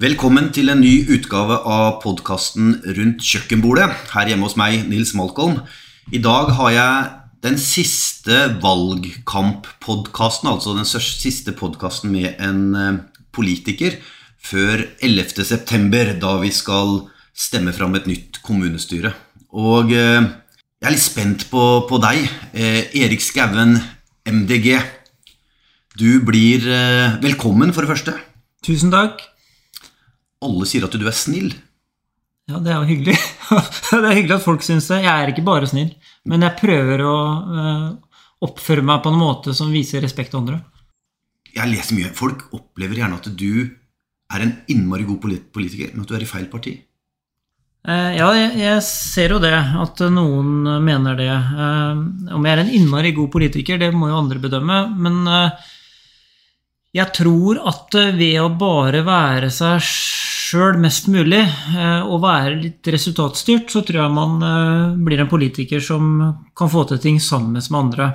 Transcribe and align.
Velkommen 0.00 0.46
til 0.48 0.70
en 0.72 0.78
ny 0.80 1.02
utgave 1.12 1.58
av 1.68 1.98
podkasten 2.00 2.70
Rundt 2.96 3.20
kjøkkenbordet 3.20 3.84
her 4.14 4.28
hjemme 4.30 4.46
hos 4.46 4.54
meg, 4.56 4.86
Nils 4.88 5.10
Malcolm. 5.12 5.58
I 6.08 6.22
dag 6.24 6.54
har 6.56 6.70
jeg 6.72 7.08
den 7.44 7.58
siste 7.60 8.38
valgkamppodkasten, 8.62 10.48
altså 10.48 10.72
den 10.78 10.88
siste 10.88 11.52
podkasten 11.52 12.14
med 12.14 12.40
en 12.40 12.62
eh, 12.80 12.96
politiker, 13.36 13.98
før 14.40 14.86
11. 15.04 15.44
september, 15.44 16.14
da 16.16 16.30
vi 16.40 16.48
skal 16.48 17.02
stemme 17.36 17.74
fram 17.76 17.98
et 17.98 18.08
nytt 18.08 18.38
kommunestyre. 18.46 19.12
Og 19.52 19.92
eh, 19.92 20.24
jeg 20.80 20.88
er 20.88 20.94
litt 20.96 21.04
spent 21.04 21.44
på, 21.52 21.66
på 21.90 21.98
deg, 22.00 22.24
eh, 22.54 22.88
Erik 23.02 23.20
Skauen, 23.20 23.76
MDG. 24.24 24.78
Du 26.00 26.24
blir 26.24 26.64
velkommen, 27.20 27.74
for 27.76 27.84
det 27.84 27.92
første. 27.92 28.16
Tusen 28.64 28.96
takk. 28.96 29.26
Alle 30.44 30.68
sier 30.68 30.86
at 30.86 30.96
du 30.96 31.04
er 31.04 31.16
snill. 31.16 31.52
Ja, 32.50 32.58
det 32.58 32.72
er 32.72 32.80
jo 32.80 32.88
hyggelig. 32.88 33.16
det 33.90 33.98
er 34.00 34.16
hyggelig 34.16 34.36
at 34.38 34.46
folk 34.46 34.64
syns 34.66 34.88
det. 34.90 35.02
Jeg 35.04 35.12
er 35.12 35.32
ikke 35.32 35.46
bare 35.46 35.68
snill, 35.70 35.92
men 36.28 36.46
jeg 36.46 36.58
prøver 36.58 37.02
å 37.06 37.16
uh, 37.46 37.88
oppføre 38.46 38.84
meg 38.86 39.02
på 39.04 39.12
en 39.12 39.20
måte 39.20 39.54
som 39.56 39.70
viser 39.72 40.02
respekt 40.04 40.32
til 40.34 40.42
andre. 40.42 40.60
Jeg 41.54 41.70
leser 41.70 41.98
mye. 41.98 42.12
Folk 42.16 42.48
opplever 42.56 43.02
gjerne 43.02 43.18
at 43.20 43.28
du 43.38 43.66
er 44.30 44.44
en 44.44 44.54
innmari 44.70 45.06
god 45.06 45.20
politiker, 45.52 45.92
men 45.92 46.04
at 46.06 46.10
du 46.10 46.16
er 46.16 46.24
i 46.24 46.30
feil 46.30 46.48
parti. 46.50 46.74
Uh, 47.86 48.12
ja, 48.16 48.28
jeg, 48.36 48.82
ser 48.84 49.36
jo 49.36 49.40
det, 49.42 49.54
at 49.54 50.02
noen 50.12 50.66
mener 50.84 51.18
det. 51.20 51.30
Uh, 51.30 52.34
om 52.34 52.48
jeg 52.48 52.56
er 52.56 52.64
en 52.64 52.74
innmari 52.80 53.12
god 53.16 53.30
politiker, 53.36 53.78
det 53.80 53.92
må 53.94 54.10
jo 54.10 54.18
andre 54.24 54.42
bedømme. 54.42 54.82
Men 54.98 55.22
jeg 56.96 57.14
tror 57.14 57.60
at 57.70 57.94
ved 58.16 58.40
å 58.42 58.50
bare 58.58 59.04
være 59.06 59.52
seg 59.54 59.78
sjøl 60.50 60.78
mest 60.82 61.08
mulig 61.12 61.40
eh, 61.40 62.02
og 62.02 62.22
være 62.24 62.58
litt 62.58 62.90
resultatstyrt, 62.90 63.70
så 63.70 63.84
tror 63.86 64.02
jeg 64.02 64.14
man 64.16 64.38
eh, 64.42 65.00
blir 65.06 65.22
en 65.22 65.30
politiker 65.30 65.82
som 65.84 66.12
kan 66.56 66.70
få 66.72 66.86
til 66.90 67.02
ting 67.02 67.20
sammen 67.22 67.58
med 67.60 67.78
andre. 67.78 68.12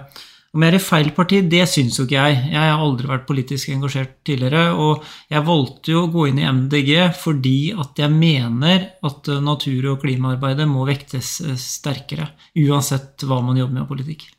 Om 0.55 0.63
jeg 0.63 0.71
er 0.71 0.77
i 0.77 0.83
feil 0.83 1.09
parti, 1.11 1.41
det 1.51 1.65
syns 1.67 1.97
jo 1.99 2.05
ikke 2.05 2.15
jeg. 2.15 2.35
Jeg 2.53 2.61
har 2.63 2.79
aldri 2.79 3.09
vært 3.09 3.25
politisk 3.27 3.73
engasjert 3.73 4.13
tidligere. 4.23 4.69
Og 4.79 5.03
jeg 5.27 5.43
valgte 5.49 5.91
jo 5.91 6.05
å 6.05 6.11
gå 6.13 6.29
inn 6.29 6.39
i 6.39 6.47
MDG 6.47 6.91
fordi 7.19 7.57
at 7.75 7.99
jeg 7.99 8.13
mener 8.13 8.85
at 9.03 9.27
natur- 9.43 9.89
og 9.91 9.99
klimaarbeidet 10.05 10.69
må 10.71 10.87
vektes 10.87 11.33
eh, 11.43 11.59
sterkere. 11.59 12.29
Uansett 12.63 13.27
hva 13.27 13.41
man 13.43 13.59
jobber 13.59 13.75
med 13.75 13.83
av 13.83 13.91
politikk. 13.91 14.29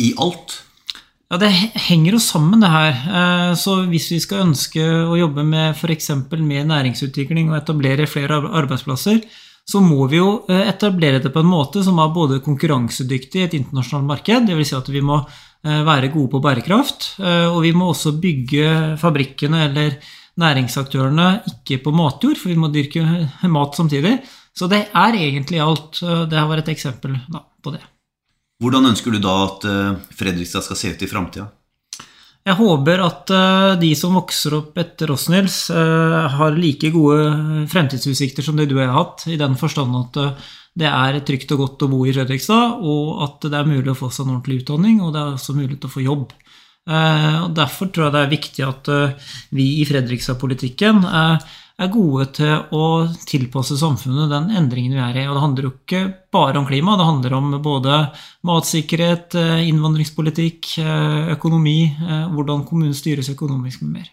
I 0.00 0.14
alt? 0.24 0.56
Ja, 1.30 1.36
Det 1.38 1.50
henger 1.86 2.16
jo 2.16 2.18
sammen, 2.18 2.58
det 2.58 2.68
her. 2.72 2.96
Eh, 3.18 3.52
så 3.54 3.84
hvis 3.86 4.08
vi 4.10 4.18
skal 4.18 4.48
ønske 4.48 4.82
å 4.82 5.14
jobbe 5.14 5.44
med 5.46 5.76
f.eks. 5.78 6.10
med 6.32 6.66
næringsutvikling 6.66 7.52
og 7.52 7.60
etablere 7.60 8.08
flere 8.10 8.40
arbeidsplasser, 8.48 9.20
så 9.62 9.78
må 9.78 10.08
vi 10.10 10.18
jo 10.18 10.40
eh, 10.50 10.64
etablere 10.66 11.20
det 11.22 11.30
på 11.30 11.44
en 11.44 11.52
måte 11.52 11.84
som 11.86 12.00
er 12.02 12.10
både 12.10 12.40
konkurransedyktig 12.42 13.38
i 13.38 13.44
et 13.46 13.54
internasjonalt 13.60 14.08
marked, 14.08 14.48
dvs. 14.50 14.72
Si 14.72 14.78
at 14.80 14.90
vi 14.90 15.04
må 15.06 15.20
eh, 15.20 15.84
være 15.86 16.10
gode 16.10 16.32
på 16.34 16.42
bærekraft, 16.42 17.12
og 17.22 17.60
vi 17.62 17.72
må 17.78 17.92
også 17.92 18.16
bygge 18.18 18.98
fabrikkene 18.98 19.62
eller 19.68 20.00
næringsaktørene 20.40 21.30
ikke 21.52 21.78
på 21.86 21.94
matjord, 21.94 22.42
for 22.42 22.50
vi 22.50 22.58
må 22.58 22.72
dyrke 22.74 23.06
mat 23.54 23.78
samtidig. 23.78 24.16
Så 24.50 24.66
det 24.66 24.88
er 24.88 25.22
egentlig 25.22 25.62
alt. 25.62 26.02
Det 26.02 26.34
har 26.34 26.50
vært 26.50 26.66
et 26.66 26.74
eksempel 26.74 27.14
på 27.62 27.76
det. 27.76 27.84
Hvordan 28.60 28.90
ønsker 28.90 29.14
du 29.14 29.22
da 29.24 29.34
at 29.46 29.64
eh, 29.64 29.96
Fredrikstad 30.18 30.66
skal 30.66 30.78
se 30.78 30.92
ut 30.92 31.02
i 31.02 31.08
framtida? 31.08 31.48
Jeg 32.44 32.56
håper 32.56 33.02
at 33.04 33.32
eh, 33.32 33.72
de 33.80 33.90
som 33.96 34.16
vokser 34.18 34.56
opp 34.58 34.76
etter 34.80 35.12
oss, 35.14 35.28
Nils, 35.32 35.62
eh, 35.72 36.16
har 36.36 36.56
like 36.58 36.92
gode 36.92 37.66
fremtidsutsikter 37.72 38.44
som 38.44 38.60
det 38.60 38.68
du 38.68 38.76
og 38.76 38.84
har 38.84 38.96
hatt, 38.98 39.24
i 39.32 39.40
den 39.40 39.56
forstand 39.60 39.96
at 40.02 40.20
det 40.80 40.88
er 40.88 41.18
trygt 41.26 41.52
og 41.56 41.64
godt 41.64 41.86
å 41.86 41.90
bo 41.92 42.04
i 42.04 42.12
Fredrikstad, 42.14 42.84
og 42.84 43.24
at 43.24 43.48
det 43.48 43.56
er 43.58 43.68
mulig 43.68 43.94
å 43.94 43.98
få 43.98 44.12
seg 44.12 44.26
en 44.26 44.36
ordentlig 44.36 44.60
utdanning, 44.62 45.00
og 45.02 45.14
det 45.14 45.22
er 45.22 45.32
også 45.34 45.56
mulig 45.56 45.80
å 45.80 45.90
få 45.90 46.04
jobb. 46.04 46.30
Derfor 46.90 47.90
tror 47.92 48.06
jeg 48.06 48.14
det 48.14 48.20
er 48.20 48.30
viktig 48.30 48.64
at 48.64 48.88
vi 49.54 49.66
i 49.82 49.84
Fredrikstad-politikken 49.86 51.02
er 51.80 51.92
gode 51.92 52.26
til 52.36 52.74
å 52.76 52.84
tilpasse 53.28 53.76
samfunnet 53.80 54.30
den 54.32 54.50
endringen 54.58 54.96
vi 54.98 55.02
er 55.02 55.18
i. 55.22 55.26
Og 55.28 55.36
det 55.36 55.44
handler 55.44 55.66
jo 55.66 55.72
ikke 55.72 56.02
bare 56.32 56.60
om 56.60 56.68
klima, 56.68 56.96
det 56.98 57.08
handler 57.08 57.36
om 57.38 57.56
både 57.64 58.00
matsikkerhet, 58.46 59.34
eh, 59.40 59.68
innvandringspolitikk, 59.70 60.78
eh, 60.78 61.32
økonomi, 61.36 61.78
eh, 61.96 62.28
hvordan 62.34 62.66
kommunen 62.68 62.94
styres 62.94 63.30
økonomisk 63.32 63.82
med 63.82 63.92
mer. 63.92 64.10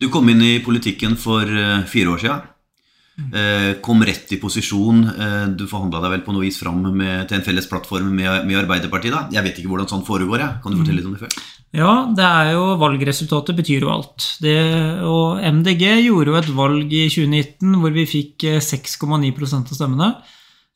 Du 0.00 0.08
kom 0.08 0.28
inn 0.28 0.42
i 0.42 0.60
politikken 0.60 1.16
for 1.18 1.42
fire 1.42 2.12
år 2.14 2.20
siden. 2.22 2.42
Mm. 3.18 3.82
Kom 3.82 4.00
rett 4.00 4.30
i 4.30 4.38
posisjon. 4.38 5.56
Du 5.56 5.66
forhandla 5.66 6.00
deg 6.00 6.10
vel 6.12 6.20
på 6.22 6.32
noe 6.32 6.44
vis 6.44 6.60
fram 6.62 6.84
med, 6.94 7.26
til 7.26 7.38
en 7.38 7.42
felles 7.42 7.66
plattform 7.66 8.14
med, 8.14 8.46
med 8.46 8.64
Arbeiderpartiet. 8.64 9.10
da. 9.10 9.28
Jeg 9.32 9.42
vet 9.42 9.58
ikke 9.58 9.66
hvordan 9.66 9.88
sånn 9.90 10.06
foregår. 10.06 10.38
Jeg. 10.38 10.62
Kan 10.62 10.70
du 10.70 10.78
fortelle 10.78 11.00
litt 11.00 11.06
om 11.06 11.16
det 11.16 11.26
før? 11.26 11.57
Ja, 11.76 12.08
det 12.16 12.24
er 12.24 12.54
jo 12.54 12.78
valgresultatet 12.80 13.56
betyr 13.58 13.84
jo 13.84 13.92
alt. 13.92 14.24
Det, 14.40 14.56
og 15.04 15.42
MDG 15.44 15.84
gjorde 16.06 16.32
jo 16.32 16.38
et 16.38 16.50
valg 16.56 16.94
i 16.96 17.04
2019 17.12 17.76
hvor 17.82 17.92
vi 17.92 18.06
fikk 18.08 18.46
6,9 18.64 19.28
eh, 19.28 19.56
av 19.58 19.74
stemmene. 19.76 20.10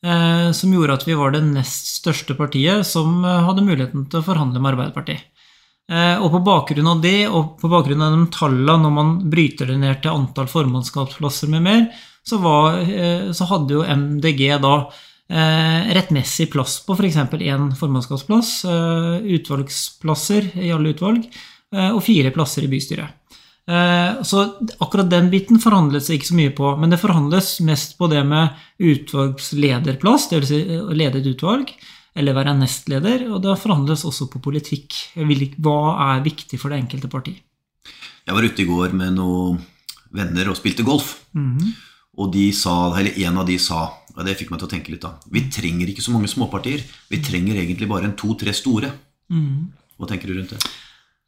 Eh, 0.03 0.49
som 0.53 0.73
gjorde 0.73 0.99
at 0.99 1.05
vi 1.07 1.15
var 1.17 1.33
det 1.33 1.45
nest 1.47 1.89
største 2.01 2.35
partiet 2.37 2.85
som 2.85 3.23
eh, 3.25 3.45
hadde 3.47 3.65
muligheten 3.65 4.05
til 4.11 4.19
å 4.19 4.25
forhandle 4.25 4.61
med 4.61 4.75
Arbeiderpartiet. 4.75 5.29
Eh, 5.91 6.15
og 6.21 6.29
på 6.31 6.43
bakgrunn 6.45 6.91
av 6.93 7.01
det, 7.03 7.25
og 7.27 7.57
på 7.59 7.71
bakgrunn 7.71 8.03
av 8.03 8.13
de 8.15 8.27
tallene 8.31 8.85
når 8.85 8.93
man 8.95 9.15
bryter 9.31 9.71
det 9.71 9.79
ned 9.81 10.03
til 10.03 10.13
antall 10.13 10.47
formannskapsplasser 10.51 11.49
med 11.51 11.65
mer, 11.65 11.87
så, 12.23 12.39
var, 12.43 12.77
eh, 12.83 13.31
så 13.35 13.49
hadde 13.49 13.79
jo 13.79 13.83
MDG 13.83 14.45
da 14.63 14.75
rettmessig 15.33 16.49
plass 16.53 16.77
på 16.85 16.95
f.eks. 16.97 17.17
For 17.31 17.41
én 17.41 17.71
formannskapsplass, 17.79 18.51
eh, 18.69 19.27
utvalgsplasser 19.37 20.51
i 20.61 20.71
alle 20.75 20.93
utvalg 20.93 21.25
eh, 21.25 21.89
og 21.89 22.03
fire 22.05 22.33
plasser 22.35 22.67
i 22.67 22.71
bystyret. 22.71 23.19
Så 23.63 24.41
akkurat 24.83 25.07
den 25.07 25.29
biten 25.31 25.55
forhandles 25.63 26.09
det 26.09 26.17
ikke 26.17 26.27
så 26.27 26.35
mye 26.35 26.51
på, 26.51 26.73
men 26.75 26.91
det 26.91 26.97
forhandles 26.99 27.61
mest 27.63 27.93
på 27.95 28.09
det 28.11 28.19
med 28.27 28.57
utvalgslederplass, 28.83 30.25
dvs. 30.33 30.49
Si 30.49 30.57
lede 30.99 31.21
et 31.21 31.29
utvalg, 31.31 31.71
eller 32.11 32.35
være 32.35 32.57
nestleder, 32.59 33.23
og 33.31 33.39
det 33.45 33.55
forhandles 33.61 34.03
også 34.09 34.27
på 34.33 34.41
politikk. 34.43 34.97
Hva 35.15 35.77
er 36.09 36.25
viktig 36.27 36.59
for 36.59 36.75
det 36.75 36.81
enkelte 36.81 37.07
parti? 37.07 37.37
Jeg 38.27 38.35
var 38.35 38.43
ute 38.43 38.65
i 38.65 38.67
går 38.67 38.99
med 38.99 39.15
noen 39.15 39.63
venner 40.13 40.51
og 40.51 40.59
spilte 40.59 40.83
golf. 40.83 41.21
Mm 41.31 41.57
-hmm. 41.57 41.71
Og 42.17 42.33
de 42.33 42.51
sa, 42.53 42.93
eller 42.97 43.17
en 43.25 43.37
av 43.37 43.45
de 43.47 43.57
sa 43.59 43.89
og 44.13 44.27
det 44.27 44.37
fikk 44.37 44.51
meg 44.53 44.61
til 44.61 44.69
å 44.69 44.71
tenke 44.71 44.93
litt 44.93 45.03
da. 45.03 45.15
Vi 45.33 45.47
trenger 45.53 45.89
ikke 45.89 46.05
så 46.05 46.13
mange 46.13 46.29
småpartier. 46.29 46.83
Vi 47.09 47.21
trenger 47.25 47.57
egentlig 47.57 47.89
bare 47.89 48.09
en 48.09 48.17
to-tre 48.17 48.53
store. 48.55 48.91
Mm. 49.33 49.71
Hva 49.97 50.09
tenker 50.09 50.29
du 50.29 50.37
rundt 50.37 50.53
det? 50.53 50.61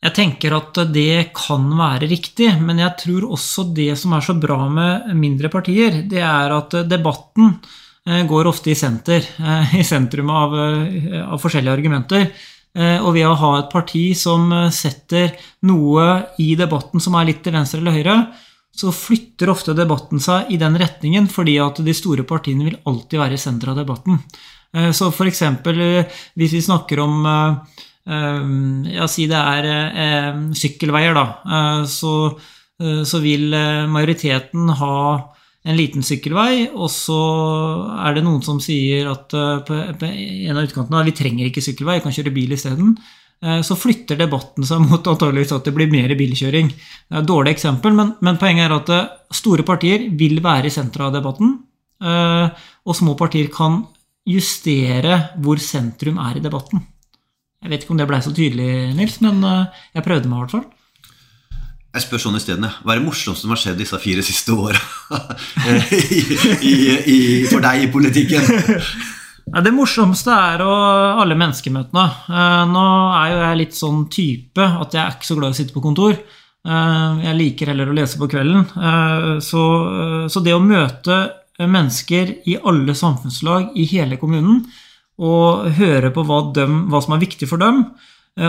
Jeg 0.05 0.13
tenker 0.13 0.53
at 0.53 0.77
det 0.93 1.31
kan 1.33 1.65
være 1.79 2.09
riktig, 2.11 2.51
men 2.61 2.77
jeg 2.83 2.93
tror 3.01 3.25
også 3.33 3.65
det 3.73 3.95
som 3.97 4.13
er 4.13 4.25
så 4.25 4.35
bra 4.37 4.67
med 4.69 5.07
mindre 5.17 5.49
partier, 5.49 6.03
det 6.05 6.21
er 6.21 6.53
at 6.53 6.75
debatten 6.85 7.55
eh, 8.05 8.21
går 8.29 8.51
ofte 8.51 8.69
i 8.69 8.77
senter, 8.77 9.25
eh, 9.41 9.77
i 9.81 9.85
sentrum 9.87 10.29
av, 10.29 10.53
eh, 10.53 11.23
av 11.23 11.41
forskjellige 11.41 11.79
argumenter. 11.79 12.29
Og 12.75 13.13
ved 13.15 13.23
å 13.23 13.37
ha 13.39 13.49
et 13.55 13.69
parti 13.71 14.09
som 14.19 14.49
setter 14.67 15.29
noe 15.63 16.25
i 16.43 16.49
debatten 16.59 16.99
som 16.99 17.13
er 17.15 17.29
litt 17.29 17.37
til 17.39 17.53
venstre 17.55 17.79
eller 17.79 17.95
høyre, 17.95 18.15
så 18.75 18.91
flytter 18.91 19.51
ofte 19.51 19.75
debatten 19.77 20.19
seg 20.23 20.51
i 20.51 20.59
den 20.61 20.75
retningen, 20.79 21.29
fordi 21.31 21.55
at 21.63 21.79
de 21.83 21.93
store 21.95 22.25
partiene 22.27 22.67
vil 22.67 22.79
alltid 22.89 23.21
være 23.21 23.37
i 23.37 23.41
senteret 23.41 23.75
av 23.75 23.83
debatten. 23.83 24.19
Eh, 24.75 24.91
så 24.95 25.09
f.eks. 25.11 25.41
Eh, 25.41 26.17
hvis 26.35 26.57
vi 26.57 26.63
snakker 26.65 27.01
om 27.03 27.23
eh, 27.29 27.77
ja, 28.95 29.07
si 29.09 29.29
det 29.31 29.39
er 29.39 30.43
sykkelveier, 30.53 31.15
da, 31.17 31.23
så, 31.89 32.11
så 32.77 33.21
vil 33.23 33.49
majoriteten 33.89 34.69
ha 34.77 34.97
en 35.65 35.79
liten 35.79 36.05
sykkelvei, 36.05 36.67
og 36.69 36.91
så 36.93 37.17
er 38.05 38.13
det 38.13 38.25
noen 38.27 38.43
som 38.45 38.59
sier 38.61 39.09
at 39.09 39.33
på 39.33 39.79
en 40.05 40.53
av 40.53 40.67
utkantene 40.67 41.01
vi 41.07 41.15
trenger 41.17 41.49
ikke 41.49 41.65
sykkelvei, 41.65 41.97
vi 41.97 42.05
kan 42.05 42.13
kjøre 42.13 42.35
bil 42.35 42.53
isteden. 42.53 42.93
Eh, 43.45 43.61
så 43.61 43.77
flytter 43.77 44.17
debatten 44.17 44.65
seg 44.65 44.81
mot 44.81 45.05
antageligvis 45.05 45.53
at 45.53 45.67
det 45.67 45.73
blir 45.75 45.91
mer 45.91 46.13
bilkjøring. 46.17 46.71
Det 46.71 47.13
er 47.13 47.21
et 47.21 47.29
dårlig 47.29 47.53
eksempel, 47.53 47.93
men, 47.97 48.15
men, 48.25 48.39
poenget 48.41 48.65
er 48.65 48.77
at 48.79 48.93
eh, 48.95 49.11
store 49.37 49.65
partier 49.67 50.07
vil 50.17 50.41
være 50.43 50.71
i 50.71 50.73
senteret 50.73 51.11
av 51.11 51.17
debatten. 51.19 51.59
Eh, 52.01 52.63
og 52.85 52.97
små 52.97 53.13
partier 53.19 53.51
kan 53.53 53.83
justere 54.25 55.19
hvor 55.43 55.61
sentrum 55.61 56.17
er 56.23 56.39
i 56.39 56.43
debatten. 56.43 56.81
Jeg 57.61 57.71
vet 57.71 57.85
ikke 57.85 57.93
om 57.93 57.99
det 58.01 58.09
blei 58.09 58.21
så 58.21 58.33
tydelig, 58.33 58.95
Nils, 58.97 59.19
men 59.25 59.41
jeg 59.41 60.05
prøvde 60.05 60.29
meg 60.29 60.37
i 60.37 60.41
hvert 60.43 60.53
fall. 60.53 60.65
Jeg 61.95 62.03
spør 62.03 62.21
sånn 62.21 62.37
isteden. 62.37 62.67
Hva 62.83 62.93
er 62.93 62.99
det 62.99 63.05
morsomste 63.07 63.45
som 63.45 63.53
har 63.53 63.61
skjedd 63.61 63.79
disse 63.79 63.97
fire 64.03 64.21
siste 64.25 64.53
åra 64.53 64.77
for 67.49 67.65
deg 67.65 67.85
i 67.85 67.89
politikken? 67.93 68.45
Det 69.45 69.71
morsomste 69.71 70.33
er 70.33 70.61
å 70.65 70.71
alle 71.21 71.35
menneskemøtene. 71.37 72.05
Eh, 72.33 72.63
nå 72.71 72.85
er 73.13 73.29
jo 73.29 73.43
jeg 73.43 73.59
litt 73.59 73.77
sånn 73.77 73.99
type 74.09 74.65
at 74.65 74.95
jeg 74.95 75.03
er 75.03 75.13
ikke 75.13 75.29
så 75.29 75.37
glad 75.37 75.53
i 75.53 75.55
å 75.55 75.59
sitte 75.59 75.75
på 75.75 75.83
kontor. 75.85 76.17
Jeg 76.65 77.37
liker 77.37 77.69
heller 77.69 77.91
å 77.91 77.93
lese 77.93 78.17
på 78.17 78.25
kvelden. 78.25 78.63
Så, 79.45 79.63
så 80.33 80.41
det 80.41 80.55
å 80.55 80.63
møte 80.65 81.17
mennesker 81.61 82.31
i 82.49 82.55
alle 82.57 82.95
samfunnslag 82.97 83.75
i 83.77 83.85
hele 83.91 84.17
kommunen 84.17 84.63
og 85.21 85.67
høre 85.77 86.09
på 86.15 86.23
hva, 86.25 86.39
dem, 86.57 86.87
hva 86.89 87.03
som 87.05 87.13
er 87.13 87.21
viktig 87.21 87.45
for 87.51 87.61
dem, 87.61 87.83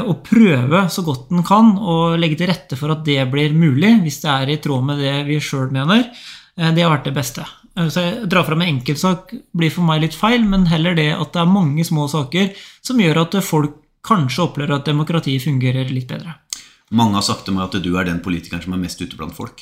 og 0.01 0.25
prøve 0.25 0.87
så 0.89 1.05
godt 1.05 1.29
den 1.29 1.45
kan 1.45 1.75
å 1.77 2.17
legge 2.17 2.41
til 2.41 2.49
rette 2.55 2.81
for 2.81 2.97
at 2.97 3.05
det 3.05 3.21
blir 3.29 3.53
mulig, 3.53 3.99
hvis 4.07 4.23
det 4.25 4.33
er 4.33 4.55
i 4.55 4.59
tråd 4.65 4.89
med 4.89 5.05
det 5.05 5.15
vi 5.29 5.37
sjøl 5.37 5.69
mener, 5.77 6.09
det 6.57 6.81
har 6.81 6.97
vært 6.97 7.11
det 7.11 7.19
beste. 7.21 7.45
Så 7.77 8.01
jeg 8.01 8.29
drar 8.33 8.47
fram 8.47 8.63
en 8.65 8.71
enkeltsak 8.71 9.35
blir 9.53 9.73
for 9.73 9.85
meg 9.85 10.01
litt 10.01 10.15
feil, 10.17 10.47
men 10.49 10.65
heller 10.71 10.97
det 10.97 11.11
at 11.13 11.35
det 11.35 11.43
er 11.43 11.51
mange 11.51 11.85
små 11.85 12.07
saker 12.09 12.55
som 12.81 13.01
gjør 13.03 13.27
at 13.27 13.37
folk 13.45 13.83
kanskje 14.07 14.47
opplever 14.47 14.79
at 14.79 14.89
demokratiet 14.89 15.45
fungerer 15.45 15.91
litt 15.93 16.09
bedre. 16.09 16.39
Mange 16.97 17.19
har 17.19 17.27
sagt 17.27 17.45
til 17.45 17.57
meg 17.57 17.67
at 17.67 17.83
du 17.83 17.91
er 17.99 18.07
den 18.09 18.23
politikeren 18.25 18.63
som 18.65 18.77
er 18.77 18.81
mest 18.81 19.03
ute 19.03 19.19
blant 19.19 19.37
folk. 19.37 19.61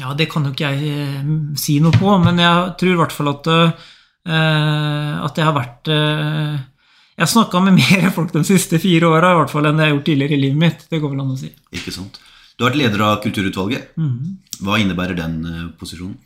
Ja, 0.00 0.14
det 0.16 0.28
kan 0.30 0.46
jo 0.46 0.54
ikke 0.54 0.72
jeg 0.72 0.94
eh, 0.94 1.26
si 1.60 1.76
noe 1.82 1.94
på, 1.94 2.14
men 2.22 2.40
jeg 2.42 2.70
tror 2.80 2.94
i 2.94 3.00
hvert 3.02 3.14
fall 3.14 3.30
at, 3.30 3.50
uh, 3.50 5.12
at 5.26 5.36
jeg 5.38 5.46
har 5.46 5.54
vært 5.54 5.90
Jeg 5.92 7.22
har 7.22 7.30
snakka 7.30 7.60
med 7.62 7.76
mer 7.82 8.08
folk 8.14 8.32
de 8.34 8.42
siste 8.46 8.80
fire 8.82 9.10
åra 9.10 9.34
enn 9.36 9.44
det 9.44 9.68
jeg 9.68 9.82
har 9.84 9.92
gjort 9.92 10.08
tidligere 10.08 10.38
i 10.38 10.40
livet 10.46 10.62
mitt. 10.64 10.86
Det 10.88 11.02
går 11.02 11.12
vel 11.12 11.26
an 11.26 11.36
å 11.36 11.38
si. 11.38 11.52
Ikke 11.76 11.94
sant. 11.94 12.18
Du 12.56 12.64
har 12.64 12.72
vært 12.72 12.80
leder 12.80 13.04
av 13.04 13.20
kulturutvalget. 13.22 13.94
Mm. 13.98 14.40
Hva 14.64 14.80
innebærer 14.80 15.18
den 15.18 15.38
posisjonen? 15.78 16.16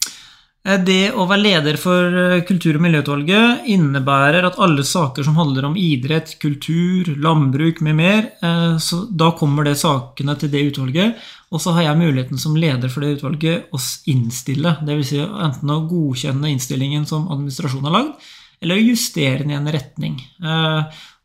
Eh, 0.69 0.77
det 0.85 1.13
å 1.17 1.25
være 1.29 1.45
leder 1.45 1.79
for 1.81 2.19
eh, 2.23 2.43
kultur- 2.49 2.77
og 2.77 2.85
miljøutvalget 2.85 3.69
innebærer 3.73 4.45
at 4.49 4.59
alle 4.61 4.85
saker 4.85 5.25
som 5.25 5.39
handler 5.39 5.69
om 5.69 5.77
idrett, 5.81 6.35
kultur, 6.43 7.09
landbruk 7.25 7.81
med 7.87 7.97
mer, 7.97 8.31
eh, 8.45 8.77
så 8.83 9.03
da 9.09 9.31
kommer 9.39 9.65
det 9.65 9.79
sakene 9.81 10.37
til 10.39 10.53
det 10.53 10.67
utvalget. 10.73 11.29
Og 11.49 11.63
så 11.65 11.73
har 11.77 11.87
jeg 11.87 12.01
muligheten 12.03 12.41
som 12.41 12.57
leder 12.59 12.93
for 12.93 13.05
det 13.05 13.17
utvalget 13.17 13.73
å 13.73 13.81
innstille. 14.13 14.75
Dvs. 14.85 15.15
Si 15.15 15.23
enten 15.23 15.73
å 15.73 15.85
godkjenne 15.89 16.51
innstillingen 16.53 17.07
som 17.09 17.31
administrasjonen 17.33 17.89
har 17.89 17.97
lagd, 17.97 18.27
eller 18.61 18.77
å 18.77 18.85
justere 18.91 19.41
den 19.41 19.55
i 19.55 19.57
en 19.57 19.71
retning. 19.73 20.19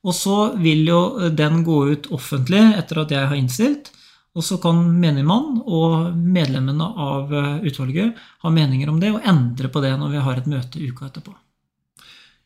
Og 0.04 0.16
så 0.16 0.38
vil 0.62 0.86
jo 0.88 1.01
den 1.34 1.66
gå 1.68 1.80
ut 1.92 2.07
offentlig 2.16 2.62
etter 2.78 3.01
at 3.01 3.12
jeg 3.12 3.28
har 3.34 3.36
innstilt. 3.36 3.92
Og 4.34 4.42
så 4.46 4.58
kan 4.62 4.80
menigmann 4.98 5.60
og 5.62 6.16
medlemmene 6.18 6.86
av 7.06 7.34
eh, 7.38 7.68
utvalget 7.70 8.18
ha 8.42 8.52
meninger 8.54 8.90
om 8.90 8.98
det 9.02 9.12
og 9.14 9.26
endre 9.30 9.70
på 9.70 9.84
det 9.84 9.94
når 10.00 10.16
vi 10.16 10.24
har 10.26 10.40
et 10.40 10.50
møte 10.50 10.82
uka 10.82 11.10
etterpå. 11.10 11.36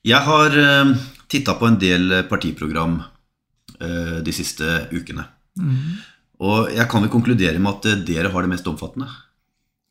Jeg 0.07 0.19
har 0.27 0.57
eh, 0.59 0.91
titta 1.31 1.55
på 1.59 1.69
en 1.69 1.79
del 1.79 2.19
partiprogram 2.27 2.99
eh, 3.79 4.19
de 4.23 4.35
siste 4.35 4.89
ukene. 4.91 5.29
Mm. 5.59 5.95
Og 6.43 6.75
jeg 6.75 6.89
kan 6.91 7.05
vel 7.05 7.13
konkludere 7.13 7.63
med 7.63 7.79
at 7.79 8.05
dere 8.07 8.33
har 8.33 8.43
det 8.43 8.51
mest 8.51 8.67
omfattende. 8.67 9.07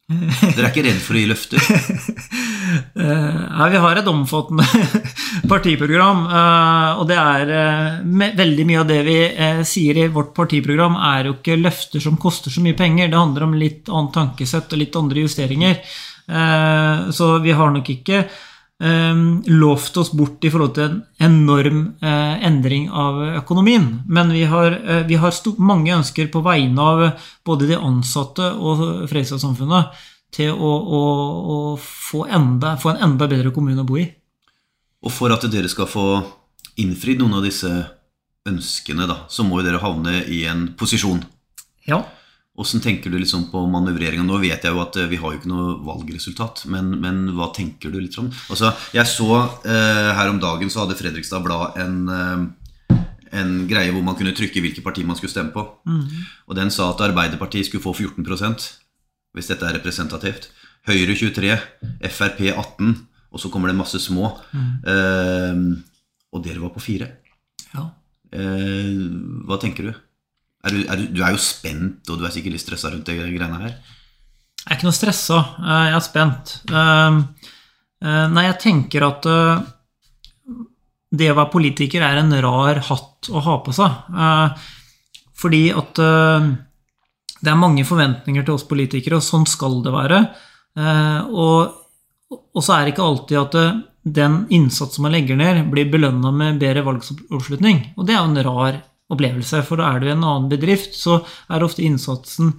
Dere 0.07 0.69
er 0.69 0.71
ikke 0.71 0.85
redd 0.87 1.01
for 1.03 1.17
å 1.17 1.19
gi 1.19 1.27
løfter? 1.27 1.63
Nei, 3.57 3.67
vi 3.73 3.81
har 3.83 3.99
et 3.99 4.11
omfattende 4.11 4.63
partiprogram. 5.51 6.21
Eh, 6.31 7.01
og 7.01 7.09
det 7.11 7.17
er 7.19 7.51
eh, 7.57 8.37
veldig 8.39 8.67
mye 8.69 8.85
av 8.85 8.87
det 8.87 9.01
vi 9.07 9.17
eh, 9.27 9.63
sier 9.67 9.99
i 9.99 10.07
vårt 10.15 10.31
partiprogram, 10.37 10.95
er 11.11 11.27
jo 11.31 11.37
ikke 11.41 11.59
løfter 11.59 12.05
som 12.05 12.21
koster 12.23 12.55
så 12.55 12.63
mye 12.63 12.79
penger. 12.79 13.11
Det 13.11 13.19
handler 13.19 13.49
om 13.49 13.57
litt 13.59 13.91
annet 13.91 14.15
tankesett 14.15 14.77
og 14.77 14.83
litt 14.85 15.01
andre 15.03 15.27
justeringer. 15.27 15.81
Så 17.15 17.27
vi 17.39 17.53
har 17.55 17.69
nok 17.71 17.87
ikke 17.93 18.25
lovt 18.79 19.97
oss 19.97 20.11
bort 20.13 20.45
i 20.45 20.51
forhold 20.53 20.75
til 20.77 20.85
en 20.85 20.99
enorm 21.25 21.79
endring 22.03 22.91
av 22.93 23.23
økonomien. 23.41 23.87
Men 24.05 24.29
vi 24.35 24.43
har, 24.45 24.77
vi 25.09 25.17
har 25.17 25.39
mange 25.57 25.95
ønsker 25.97 26.29
på 26.29 26.43
vegne 26.45 26.85
av 26.85 27.07
både 27.47 27.71
de 27.71 27.79
ansatte 27.81 28.51
og 28.53 29.09
Fredrikstad-samfunnet 29.09 29.97
til 30.37 30.53
å, 30.53 30.73
å, 30.77 31.03
å 31.55 31.59
få, 31.81 32.27
enda, 32.29 32.77
få, 32.81 32.93
en 32.93 33.05
enda 33.11 33.29
bedre 33.31 33.53
kommune 33.55 33.83
å 33.83 33.89
bo 33.89 33.99
i. 34.01 34.07
Og 35.07 35.13
for 35.15 35.33
at 35.33 35.47
dere 35.53 35.71
skal 35.73 35.89
få 35.89 36.07
innfridd 36.83 37.23
noen 37.23 37.39
av 37.39 37.47
disse 37.47 37.71
ønskene, 38.47 39.07
da, 39.09 39.23
så 39.33 39.47
må 39.47 39.61
jo 39.61 39.67
dere 39.67 39.83
havne 39.83 40.21
i 40.33 40.45
en 40.51 40.69
posisjon. 40.79 41.23
Ja. 41.89 42.03
Åssen 42.57 42.81
tenker 42.81 43.13
du 43.13 43.19
liksom 43.21 43.51
på 43.53 43.61
manøvreringa? 43.69 44.25
Nå 44.25 44.39
vet 44.41 44.65
jeg 44.65 44.73
jo 44.73 44.81
at 44.81 44.97
eh, 44.97 45.09
vi 45.11 45.19
har 45.21 45.33
jo 45.33 45.41
ikke 45.41 45.51
noe 45.51 45.75
valgresultat, 45.85 46.65
men, 46.73 46.95
men 47.03 47.27
hva 47.37 47.51
tenker 47.57 47.93
du 47.93 47.99
litt 48.01 48.17
om? 48.21 48.31
Altså, 48.53 48.73
jeg 48.97 49.05
så 49.11 49.29
eh, 49.69 50.13
Her 50.17 50.33
om 50.33 50.41
dagen 50.41 50.73
så 50.73 50.85
hadde 50.85 50.97
Fredrikstad 50.97 51.45
Blad 51.45 51.77
en, 51.83 51.99
eh, 52.09 52.97
en 53.37 53.53
greie 53.69 53.93
hvor 53.93 54.07
man 54.07 54.17
kunne 54.17 54.33
trykke 54.37 54.63
hvilket 54.65 54.87
parti 54.87 55.05
man 55.05 55.21
skulle 55.21 55.35
stemme 55.35 55.53
på. 55.53 55.67
Mm. 55.85 56.07
Og 56.49 56.57
den 56.57 56.73
sa 56.73 56.89
at 56.95 57.05
Arbeiderpartiet 57.11 57.69
skulle 57.69 57.85
få 57.85 57.93
14% 57.93 58.71
hvis 59.37 59.53
dette 59.53 59.69
er 59.69 59.77
representativt. 59.77 60.49
Høyre 60.89 61.13
23, 61.19 61.53
Frp 62.09 62.41
18, 62.55 62.95
og 63.35 63.43
så 63.43 63.51
kommer 63.53 63.69
det 63.69 63.77
masse 63.77 64.01
små. 64.01 64.31
Mm. 64.57 64.73
Eh, 64.95 65.61
og 66.33 66.45
dere 66.47 66.63
var 66.63 66.73
på 66.73 66.81
fire. 66.81 67.11
Ja. 67.75 67.91
Eh, 68.33 68.97
hva 69.45 69.61
tenker 69.61 69.91
du? 69.91 70.06
Er 70.67 70.75
du, 70.75 70.83
er 70.83 70.99
du? 70.99 71.07
du, 71.15 71.23
er 71.23 71.37
jo 71.37 71.43
spent, 71.43 72.09
og 72.11 72.19
du 72.19 72.27
er 72.27 72.35
sikkert 72.35 72.57
litt 72.57 72.65
stressa 72.65 72.91
rundt 72.91 73.07
de 73.07 73.15
greiene 73.21 73.61
her. 73.63 73.77
Jeg 74.67 74.73
er 74.73 74.79
ikke 74.81 74.89
noe 74.89 74.97
stressa. 74.97 75.39
Eh, 75.63 75.83
jeg 75.87 75.95
er 75.95 76.05
spent. 76.05 76.55
Ehm, 76.75 77.21
eh, 78.03 78.25
nei, 78.35 78.47
jeg 78.49 78.59
tenker 78.65 79.07
at 79.07 79.29
eh, 79.31 79.61
det 81.17 81.31
å 81.31 81.37
være 81.39 81.53
politiker 81.53 82.03
er 82.03 82.19
en 82.19 82.35
rar 82.43 82.83
hatt 82.89 83.31
å 83.31 83.43
ha 83.47 83.61
på 83.63 83.75
seg. 83.77 84.17
Fordi 85.37 85.63
at 85.71 86.01
det 86.01 87.51
er 87.53 87.61
mange 87.61 87.85
forventninger 87.87 88.45
til 88.45 88.57
oss 88.57 88.67
politikere, 88.69 89.21
og 89.21 89.25
sånn 89.25 89.47
skal 89.49 89.79
det 89.85 89.93
være. 89.95 90.19
Og, 91.31 91.77
og 92.35 92.65
så 92.65 92.75
er 92.75 92.85
det 92.85 92.95
ikke 92.95 93.07
alltid 93.07 93.39
at 93.41 93.57
den 94.19 94.37
innsats 94.55 94.99
man 95.03 95.15
legger 95.15 95.39
ned, 95.39 95.63
blir 95.71 95.89
belønna 95.93 96.33
med 96.35 96.61
bedre 96.61 96.85
valgsoppslutning. 96.87 97.83
Og 97.97 98.09
det 98.09 98.17
er 98.17 98.21
jo 98.21 98.33
en 98.33 98.45
rar 98.49 98.81
opplevelse, 99.13 99.63
for 99.67 99.81
da 99.81 99.91
er 99.93 100.03
du 100.03 100.09
i 100.09 100.15
en 100.15 100.25
annen 100.25 100.49
bedrift, 100.51 100.97
så 100.99 101.21
er 101.53 101.65
ofte 101.65 101.85
innsatsen 101.87 102.55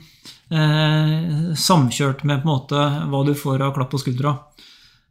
eh, 0.51 1.51
samkjørt 1.59 2.23
med 2.23 2.44
på 2.44 2.47
en 2.47 2.53
måte 2.53 2.85
hva 3.11 3.23
du 3.27 3.33
får 3.35 3.65
av 3.65 3.75
klapp 3.75 3.91
på 3.91 4.01
skuldra. 4.01 4.35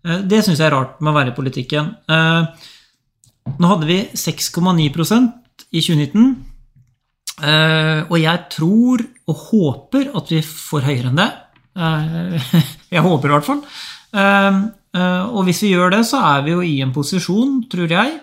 Eh, 0.06 0.24
det 0.24 0.42
syns 0.46 0.62
jeg 0.62 0.70
er 0.70 0.76
rart 0.76 1.00
med 1.02 1.12
å 1.12 1.18
være 1.18 1.34
i 1.34 1.36
politikken. 1.36 1.92
Eh, 2.08 2.68
nå 3.56 3.72
hadde 3.72 3.88
vi 3.88 4.00
6,9% 4.16 5.66
i 5.70 5.82
2019. 5.82 6.36
Uh, 7.36 8.08
og 8.08 8.16
jeg 8.16 8.44
tror 8.54 9.02
og 9.28 9.40
håper 9.50 10.08
at 10.16 10.30
vi 10.32 10.38
får 10.40 10.86
høyere 10.86 11.10
enn 11.10 11.20
det. 11.20 11.28
Uh, 11.76 12.52
jeg 12.94 13.04
håper 13.04 13.28
i 13.28 13.34
hvert 13.34 13.48
fall. 13.48 13.60
Uh, 14.16 14.64
og 15.36 15.42
hvis 15.44 15.60
vi 15.66 15.74
gjør 15.74 15.92
det, 15.92 16.02
så 16.08 16.22
er 16.24 16.46
vi 16.46 16.54
jo 16.54 16.62
i 16.64 16.78
en 16.80 16.94
posisjon, 16.94 17.58
tror 17.68 17.92
jeg, 17.92 18.14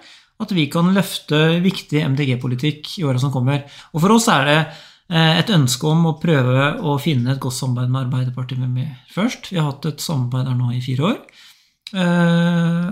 at 0.42 0.56
vi 0.56 0.66
kan 0.72 0.90
løfte 0.96 1.60
viktig 1.64 2.02
MDG-politikk 2.14 2.98
i 3.00 3.06
åra 3.08 3.22
som 3.22 3.32
kommer. 3.34 3.64
Og 3.94 4.04
for 4.04 4.16
oss 4.16 4.30
er 4.32 4.50
det 4.50 4.58
et 5.14 5.52
ønske 5.54 5.86
om 5.86 6.08
å 6.10 6.16
prøve 6.18 6.70
å 6.82 6.96
finne 6.98 7.36
et 7.36 7.42
godt 7.44 7.58
samarbeid 7.58 7.92
med 7.92 8.06
Arbeiderpartiet 8.06 8.62
med 8.62 8.72
mer 8.74 8.94
først. 9.14 9.52
Vi 9.52 9.60
har 9.60 9.68
hatt 9.70 9.86
et 9.86 10.02
samarbeid 10.02 10.48
der 10.48 10.58
nå 10.58 10.72
i 10.74 10.82
fire 10.82 11.10
år. 11.12 11.20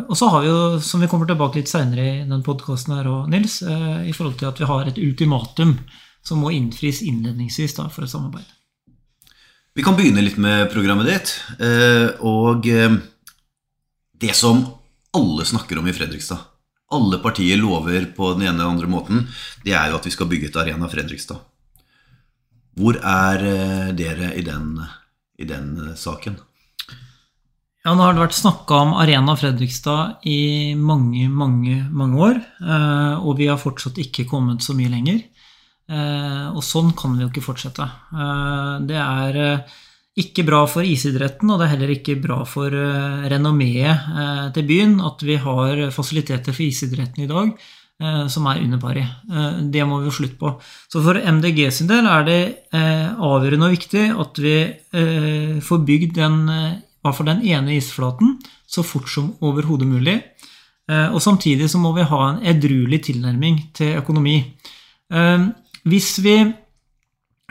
og 0.06 0.16
så 0.20 0.30
har 0.30 0.44
vi 0.44 0.52
jo, 0.52 0.60
som 0.86 1.02
vi 1.02 1.10
kommer 1.10 1.26
tilbake 1.26 1.58
litt 1.58 1.72
seinere 1.72 2.06
i 2.20 2.30
den 2.30 2.44
podkasten 2.46 2.94
her 2.94 3.10
òg, 3.10 3.32
Nils, 3.32 3.62
i 3.64 4.14
forhold 4.14 4.38
til 4.38 4.52
at 4.52 4.62
vi 4.62 4.70
har 4.70 4.92
et 4.92 5.02
ultimatum 5.02 5.78
som 6.22 6.44
må 6.44 6.52
innfris 6.54 7.02
innledningsvis 7.08 7.80
da, 7.80 7.88
for 7.90 8.06
et 8.06 8.14
samarbeid. 8.14 8.46
Vi 9.72 9.84
kan 9.86 9.96
begynne 9.96 10.24
litt 10.24 10.40
med 10.42 10.68
programmet 10.74 11.08
ditt. 11.08 11.34
Eh, 11.64 12.10
og 12.28 12.68
eh, 12.68 12.98
det 14.20 14.34
som 14.38 14.66
alle 15.16 15.46
snakker 15.48 15.80
om 15.80 15.88
i 15.88 15.96
Fredrikstad, 15.96 16.44
alle 16.96 17.22
partier 17.24 17.60
lover 17.62 18.10
på 18.16 18.34
den 18.36 18.48
ene 18.48 18.58
eller 18.60 18.76
andre 18.76 18.92
måten, 18.92 19.26
det 19.66 19.76
er 19.78 19.92
jo 19.92 20.00
at 20.00 20.08
vi 20.08 20.14
skal 20.14 20.30
bygge 20.32 20.52
et 20.52 20.60
Arena 20.62 20.90
Fredrikstad. 20.92 21.42
Hvor 22.80 22.98
er 22.98 23.46
eh, 23.48 23.92
dere 23.98 24.32
i 24.40 24.46
den, 24.48 24.78
i 25.40 25.48
den 25.50 25.96
saken? 26.00 26.40
Ja, 27.82 27.96
Nå 27.96 28.06
har 28.06 28.14
det 28.14 28.22
vært 28.28 28.38
snakka 28.38 28.84
om 28.86 28.96
Arena 29.02 29.34
Fredrikstad 29.36 30.22
i 30.30 30.74
mange, 30.78 31.26
mange, 31.34 31.80
mange 31.90 32.20
år. 32.22 32.38
Og 33.26 33.40
vi 33.40 33.48
har 33.50 33.58
fortsatt 33.58 33.98
ikke 33.98 34.28
kommet 34.30 34.62
så 34.62 34.76
mye 34.78 34.92
lenger. 34.94 35.24
Eh, 35.92 36.48
og 36.56 36.64
sånn 36.64 36.94
kan 36.98 37.16
vi 37.16 37.26
jo 37.26 37.32
ikke 37.32 37.44
fortsette. 37.44 37.88
Eh, 38.16 38.76
det 38.88 39.00
er 39.02 39.40
eh, 39.42 39.80
ikke 40.20 40.44
bra 40.44 40.66
for 40.68 40.84
isidretten, 40.84 41.50
og 41.52 41.60
det 41.60 41.68
er 41.68 41.74
heller 41.76 41.94
ikke 41.94 42.18
bra 42.20 42.42
for 42.48 42.74
renommeet 43.32 44.52
til 44.56 44.66
byen 44.68 44.98
at 45.08 45.24
vi 45.24 45.38
har 45.40 45.86
fasiliteter 45.96 46.52
for 46.52 46.66
isidretten 46.66 47.24
i 47.24 47.30
dag 47.30 47.54
som 48.34 48.48
er 48.50 48.60
under 48.64 48.80
pari. 48.82 49.04
Det 49.72 49.84
må 49.86 50.00
vi 50.02 50.10
få 50.10 50.16
slutt 50.18 50.38
på. 50.40 50.52
Så 50.90 51.04
for 51.06 51.16
MDG 51.16 51.68
sin 51.72 51.88
del 51.88 52.08
er 52.10 52.26
det 52.28 52.42
avgjørende 52.74 53.68
og 53.70 53.76
viktig 53.76 54.08
at 54.24 54.42
vi 54.42 54.56
får 55.62 55.84
bygd 55.88 56.16
den, 56.18 56.40
den 56.50 57.44
ene 57.46 57.78
isflaten 57.78 58.40
så 58.68 58.84
fort 58.84 59.08
som 59.12 59.32
overhodet 59.46 59.88
mulig. 59.88 60.18
Og 60.90 61.22
samtidig 61.24 61.70
så 61.72 61.80
må 61.80 61.94
vi 61.96 62.10
ha 62.10 62.22
en 62.32 62.42
edruelig 62.52 63.04
tilnærming 63.12 63.62
til 63.78 63.96
økonomi. 64.02 64.40
Hvis 65.88 66.18
vi 66.26 66.36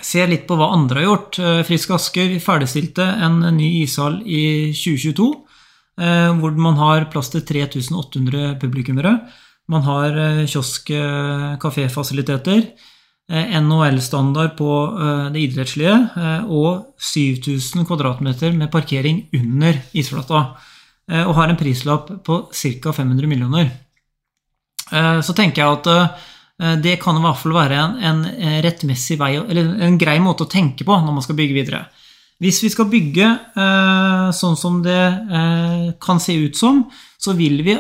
se 0.03 0.25
litt 0.27 0.47
på 0.49 0.57
hva 0.59 0.71
andre 0.75 1.01
har 1.01 1.07
gjort. 1.09 1.39
Eh, 1.39 1.63
Frisk 1.69 1.91
Asker 1.97 2.39
ferdigstilte 2.43 3.05
en 3.27 3.41
ny 3.57 3.83
ishall 3.83 4.21
i 4.27 4.73
2022. 4.73 5.29
eh, 6.01 6.31
Hvor 6.41 6.57
man 6.57 6.77
har 6.77 7.09
plass 7.13 7.31
til 7.31 7.43
3800 7.43 8.59
publikummere. 8.61 9.15
Man 9.69 9.83
har 9.83 10.17
eh, 10.19 10.47
kiosk, 10.47 10.91
kaféfasiliteter. 11.61 12.73
eh, 13.31 13.61
NHL-standard 13.61 14.57
på 14.57 14.71
det 15.33 15.41
idrettslige. 15.41 16.11
Og 16.49 16.95
7000 16.99 17.87
kvadratmeter 17.87 18.53
med 18.57 18.71
parkering 18.71 19.29
under 19.35 19.83
isflata. 19.95 20.57
Og 21.11 21.35
har 21.35 21.49
en 21.49 21.57
prislapp 21.57 22.11
på 22.25 22.49
ca. 22.53 22.93
500 22.93 23.27
millioner. 23.27 23.71
Så 24.91 25.35
tenker 25.35 25.63
jeg 25.63 25.79
at 25.79 26.19
det 26.83 26.99
kan 27.01 27.17
i 27.17 27.23
hvert 27.25 27.41
fall 27.41 27.55
være 27.57 27.79
en, 27.81 27.97
en 28.05 28.21
eh, 28.35 28.59
rettmessig 28.65 29.17
vei, 29.21 29.33
eller 29.41 29.79
en 29.87 29.97
grei 30.01 30.19
måte 30.21 30.45
å 30.45 30.51
tenke 30.51 30.85
på 30.85 30.99
når 30.99 31.17
man 31.17 31.25
skal 31.25 31.39
bygge 31.39 31.57
videre. 31.57 31.85
Hvis 32.41 32.63
vi 32.65 32.71
skal 32.73 32.89
bygge 32.89 33.27
eh, 33.29 34.27
sånn 34.37 34.57
som 34.57 34.79
det 34.85 35.01
eh, 35.01 35.89
kan 36.01 36.21
se 36.21 36.37
ut 36.41 36.57
som, 36.57 36.87
så 37.21 37.35
vil 37.37 37.61
vi 37.65 37.79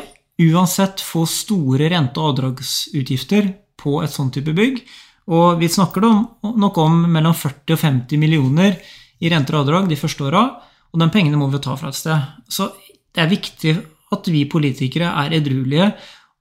uansett 0.51 1.01
få 1.05 1.27
store 1.29 1.91
rente- 1.93 2.21
og 2.21 2.35
avdragsutgifter 2.35 3.53
på 3.81 4.01
et 4.05 4.13
sånn 4.13 4.33
type 4.33 4.53
bygg. 4.57 4.83
Og 5.33 5.61
vi 5.61 5.69
snakker 5.71 6.05
nok 6.05 6.81
om 6.81 7.05
mellom 7.13 7.37
40 7.37 7.77
og 7.77 7.81
50 7.81 8.21
millioner 8.21 8.77
i 9.21 9.31
renter 9.33 9.57
og 9.57 9.67
avdrag 9.67 9.89
de 9.91 9.99
første 10.01 10.25
åra, 10.27 10.45
og 10.91 11.01
de 11.01 11.09
pengene 11.13 11.39
må 11.39 11.49
vi 11.53 11.61
ta 11.63 11.77
fra 11.79 11.93
et 11.93 11.99
sted. 11.99 12.31
Så 12.49 12.73
det 13.15 13.25
er 13.25 13.33
viktig 13.33 13.77
at 14.11 14.31
vi 14.33 14.47
politikere 14.51 15.13
er 15.23 15.37
edruelige 15.39 15.93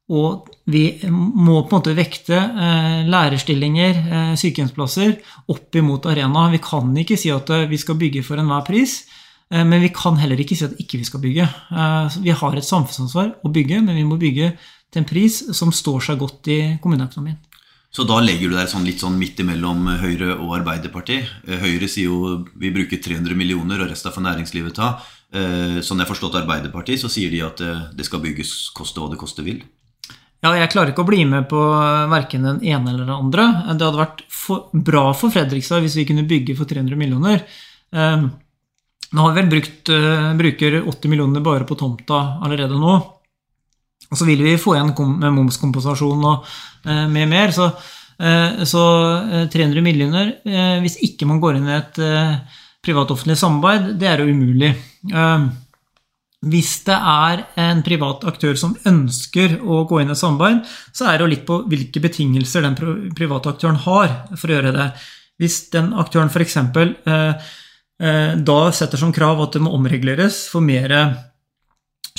og 0.09 0.49
vi 0.69 0.83
må 1.09 1.59
på 1.61 1.75
en 1.75 1.77
måte 1.77 1.93
vekte 1.97 2.37
eh, 2.37 3.01
lærerstillinger, 3.09 3.99
eh, 4.09 4.31
sykehjemsplasser, 4.41 5.15
opp 5.53 5.77
imot 5.77 6.07
arena. 6.09 6.47
Vi 6.49 6.61
kan 6.65 6.89
ikke 6.97 7.17
si 7.19 7.29
at 7.33 7.49
eh, 7.53 7.67
vi 7.69 7.77
skal 7.77 7.97
bygge 7.99 8.23
for 8.25 8.41
enhver 8.41 8.65
pris, 8.67 9.03
men 9.49 9.81
vi 9.81 9.87
kan 9.89 10.13
heller 10.21 10.37
ikke 10.37 10.53
si 10.53 10.61
at 10.61 10.75
ikke 10.77 10.99
vi 11.01 11.05
skal 11.07 11.21
bygge. 11.23 11.45
Vi 12.21 12.33
har 12.37 12.53
et 12.53 12.67
samfunnsansvar 12.67 13.31
å 13.41 13.49
bygge, 13.49 13.79
men 13.81 13.95
vi 13.97 14.03
må 14.05 14.19
bygge 14.21 14.51
til 14.61 15.01
en 15.01 15.07
pris 15.09 15.39
som 15.57 15.71
står 15.73 16.03
seg 16.05 16.19
godt 16.21 16.49
i 16.53 16.57
kommuneøkonomien. 16.83 17.39
Så 17.89 18.05
da 18.05 18.19
legger 18.21 18.51
du 18.51 18.53
deg 18.53 18.69
sånn 18.69 18.85
litt 18.85 19.01
sånn 19.01 19.17
midt 19.17 19.41
imellom 19.41 19.89
Høyre 20.03 20.35
og 20.35 20.53
Arbeiderpartiet. 20.59 21.49
Høyre 21.63 21.89
sier 21.89 22.11
jo 22.11 22.35
vi 22.61 22.69
bruker 22.75 23.01
300 23.01 23.33
millioner, 23.33 23.81
og 23.81 23.89
resten 23.89 24.13
får 24.13 24.27
næringslivet 24.27 24.77
ta. 24.77 24.91
Sånn 25.33 25.97
jeg 25.97 26.05
har 26.05 26.13
forstått 26.13 26.37
Arbeiderpartiet, 26.43 27.01
så 27.01 27.09
sier 27.09 27.33
de 27.33 27.41
at 27.49 27.65
det 27.97 28.05
skal 28.05 28.21
bygges 28.21 28.53
koste 28.77 29.01
hva 29.01 29.09
det 29.09 29.17
koste 29.17 29.49
vil. 29.49 29.65
Ja, 30.39 30.53
jeg 30.55 30.69
klarer 30.71 30.93
ikke 30.93 31.03
å 31.03 31.09
bli 31.09 31.25
med 31.27 31.49
på 31.51 31.59
verken 32.11 32.45
den 32.47 32.59
ene 32.63 32.93
eller 32.93 33.03
den 33.03 33.15
andre. 33.15 33.47
Det 33.73 33.83
hadde 33.83 33.99
vært 33.99 34.21
for, 34.31 34.69
bra 34.71 35.09
for 35.17 35.33
Fredrikstad 35.33 35.83
hvis 35.83 35.97
vi 35.99 36.05
kunne 36.07 36.27
bygge 36.27 36.55
for 36.55 36.69
300 36.69 36.95
millioner. 36.99 37.43
Eh, 37.91 38.23
nå 39.09 39.25
har 39.25 39.35
vi 39.35 39.41
vel 39.41 39.51
brukt, 39.51 39.91
eh, 39.91 40.29
bruker 40.39 40.79
80 40.85 41.11
millioner 41.11 41.43
bare 41.43 41.67
på 41.67 41.75
tomta 41.75 42.21
allerede 42.39 42.79
nå. 42.79 42.95
Og 44.09 44.17
så 44.17 44.25
vil 44.25 44.41
vi 44.45 44.55
få 44.57 44.77
igjen 44.77 44.93
med 45.19 45.35
momskompensasjon 45.35 46.23
og 46.31 46.47
eh, 46.85 47.05
med 47.11 47.27
mer. 47.35 47.51
Så, 47.51 47.67
eh, 48.23 48.63
så 48.63 48.83
eh, 49.43 49.47
300 49.51 49.83
millioner, 49.83 50.37
eh, 50.47 50.77
hvis 50.85 51.01
ikke 51.03 51.27
man 51.27 51.43
går 51.43 51.59
inn 51.59 51.67
i 51.67 51.77
et 51.81 51.99
eh, 51.99 52.61
privat-offentlig 52.85 53.35
samarbeid, 53.37 53.91
det 53.99 54.07
er 54.07 54.23
jo 54.23 54.31
umulig. 54.31 54.71
Eh, 55.11 55.49
hvis 56.39 56.71
det 56.87 56.95
er 56.95 57.41
en 57.59 57.81
privat 57.83 58.23
aktør 58.29 58.55
som 58.59 58.75
ønsker 58.87 59.57
å 59.59 59.83
gå 59.89 59.99
inn 59.99 60.13
i 60.13 60.15
samarbeid, 60.15 60.61
så 60.95 61.09
er 61.09 61.17
det 61.17 61.25
jo 61.25 61.31
litt 61.33 61.47
på 61.47 61.57
hvilke 61.67 62.03
betingelser 62.03 62.63
den 62.63 62.77
private 63.17 63.51
aktøren 63.51 63.81
har 63.83 64.13
for 64.35 64.47
å 64.47 64.55
gjøre 64.55 64.75
det. 64.77 64.91
Hvis 65.39 65.65
den 65.73 65.91
aktøren 65.99 66.31
f.eks. 66.31 66.55
Eh, 66.59 67.49
eh, 67.99 68.31
da 68.39 68.59
setter 68.75 69.01
som 69.01 69.11
krav 69.15 69.43
at 69.43 69.57
det 69.57 69.63
må 69.65 69.75
omreguleres 69.75 70.45
for 70.51 70.63
mer 70.63 70.95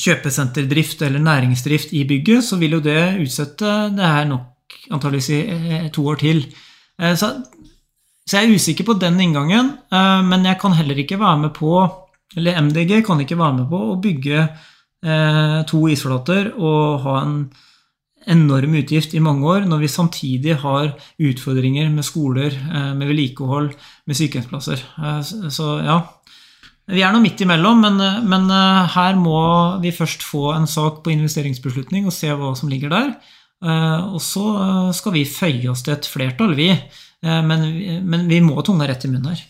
kjøpesenterdrift 0.01 1.03
eller 1.07 1.23
næringsdrift 1.23 1.93
i 1.97 2.05
bygget, 2.09 2.45
så 2.45 2.59
vil 2.61 2.79
jo 2.79 2.85
det 2.85 3.01
utsette 3.25 3.73
det 3.97 4.13
her 4.15 4.29
nok 4.29 4.77
antageligvis 4.95 5.31
i 5.35 5.41
eh, 5.55 5.89
to 5.95 6.05
år 6.13 6.21
til. 6.21 6.45
Eh, 7.01 7.17
så, 7.19 7.33
så 8.27 8.39
jeg 8.39 8.49
er 8.49 8.61
usikker 8.61 8.89
på 8.89 8.99
den 9.01 9.19
inngangen, 9.21 9.75
eh, 9.93 10.21
men 10.27 10.47
jeg 10.49 10.61
kan 10.63 10.77
heller 10.77 11.01
ikke 11.03 11.21
være 11.21 11.45
med 11.47 11.55
på 11.57 11.75
eller 12.37 12.61
MDG 12.63 13.01
kan 13.07 13.21
ikke 13.23 13.39
være 13.39 13.59
med 13.61 13.71
på 13.71 13.81
å 13.91 13.99
bygge 14.03 14.39
eh, 14.45 15.59
to 15.71 15.83
isflater 15.91 16.53
og 16.55 17.03
ha 17.07 17.17
en 17.25 17.35
enorm 18.31 18.77
utgift 18.77 19.15
i 19.17 19.23
mange 19.25 19.49
år, 19.49 19.67
når 19.67 19.81
vi 19.81 19.89
samtidig 19.91 20.59
har 20.63 20.93
utfordringer 21.19 21.89
med 21.91 22.07
skoler, 22.07 22.53
eh, 22.53 22.93
med 22.95 23.09
vedlikehold, 23.09 23.73
med 24.07 24.19
sykehjemsplasser. 24.19 24.83
Eh, 25.01 25.21
så, 25.49 25.75
ja. 25.87 26.01
Vi 26.91 27.05
er 27.07 27.13
nå 27.15 27.21
midt 27.23 27.41
imellom, 27.45 27.85
men, 27.85 28.01
eh, 28.03 28.23
men 28.27 28.49
eh, 28.51 28.89
her 28.97 29.19
må 29.19 29.41
vi 29.83 29.93
først 29.95 30.25
få 30.27 30.51
en 30.57 30.67
sak 30.67 31.05
på 31.05 31.13
investeringsbeslutning 31.15 32.09
og 32.09 32.15
se 32.15 32.33
hva 32.35 32.51
som 32.59 32.71
ligger 32.73 32.93
der. 32.93 33.13
Eh, 33.63 34.01
og 34.11 34.21
så 34.25 34.93
skal 34.97 35.15
vi 35.15 35.29
føye 35.29 35.71
oss 35.71 35.85
til 35.87 35.95
et 35.95 36.09
flertall, 36.09 36.57
vi. 36.59 36.73
Men, 37.21 37.67
men 38.09 38.23
vi 38.31 38.39
må 38.41 38.55
ha 38.57 38.63
tunga 38.65 38.87
rett 38.89 39.03
i 39.05 39.11
munnen 39.11 39.35
her. 39.35 39.41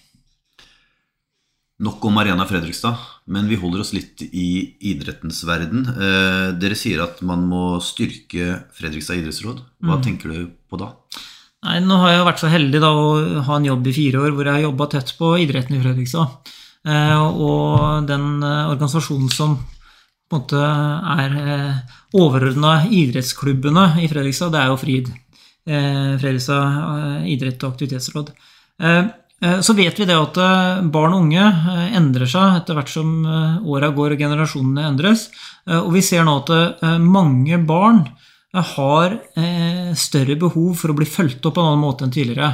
Nok 1.80 2.04
om 2.04 2.18
Arena 2.20 2.44
Fredrikstad, 2.44 2.98
men 3.32 3.46
vi 3.48 3.56
holder 3.56 3.80
oss 3.80 3.94
litt 3.96 4.20
i 4.26 4.76
idrettens 4.90 5.40
verden. 5.48 5.86
Eh, 5.88 6.50
dere 6.60 6.76
sier 6.76 7.00
at 7.06 7.22
man 7.24 7.46
må 7.48 7.78
styrke 7.80 8.66
Fredrikstad 8.76 9.16
idrettsråd. 9.22 9.62
Hva 9.88 9.96
tenker 10.04 10.34
du 10.34 10.50
på 10.68 10.80
da? 10.80 10.90
Nei, 11.64 11.78
nå 11.84 11.96
har 12.02 12.14
jeg 12.14 12.26
vært 12.28 12.40
så 12.42 12.50
heldig 12.52 12.80
da, 12.80 12.90
å 12.92 13.44
ha 13.46 13.56
en 13.56 13.68
jobb 13.68 13.88
i 13.88 13.96
fire 13.96 14.20
år 14.24 14.32
hvor 14.36 14.48
jeg 14.48 14.58
har 14.58 14.66
jobba 14.66 14.86
tett 14.92 15.14
på 15.16 15.32
idretten 15.40 15.76
i 15.76 15.80
Fredrikstad. 15.82 16.52
Eh, 16.88 17.20
og 17.20 18.06
den 18.08 18.28
eh, 18.44 18.70
organisasjonen 18.72 19.32
som 19.32 19.58
på 20.30 20.38
en 20.38 20.44
måte 20.44 20.60
er 21.16 21.34
eh, 21.40 21.96
overordna 22.16 22.86
idrettsklubbene 22.88 24.02
i 24.04 24.08
Fredrikstad, 24.08 24.52
det 24.54 24.60
er 24.62 24.70
jo 24.70 24.78
FRID. 24.80 25.10
Eh, 25.68 26.12
Fredrikstad 26.20 26.78
eh, 26.92 27.28
idrett- 27.34 27.64
og 27.64 27.74
aktivitetsråd. 27.74 28.32
Eh, 28.80 29.02
så 29.64 29.72
vet 29.72 29.96
vi 30.00 30.04
det 30.04 30.16
at 30.20 30.36
eh, 30.36 30.80
barn 30.92 31.14
og 31.16 31.22
unge 31.24 31.44
eh, 31.46 31.86
endrer 31.96 32.28
seg 32.28 32.58
etter 32.58 32.76
hvert 32.76 32.90
som 32.92 33.12
eh, 33.24 33.54
åra 33.72 33.88
går 33.96 34.12
og 34.16 34.20
generasjonene 34.20 34.84
endres. 34.90 35.30
Eh, 35.68 35.78
Og 35.80 35.94
vi 35.94 36.02
ser 36.04 36.26
nå 36.28 36.34
at 36.42 36.52
eh, 36.52 36.98
mange 37.00 37.56
barn 37.64 38.02
eh, 38.04 38.74
har 38.74 39.16
eh, 39.40 39.94
større 39.96 40.36
behov 40.36 40.74
for 40.82 40.92
å 40.92 40.98
bli 40.98 41.08
fulgt 41.08 41.46
opp 41.48 41.56
på 41.56 41.64
en 41.64 41.70
annen 41.72 41.84
måte 41.86 42.04
enn 42.04 42.12
tidligere. 42.12 42.52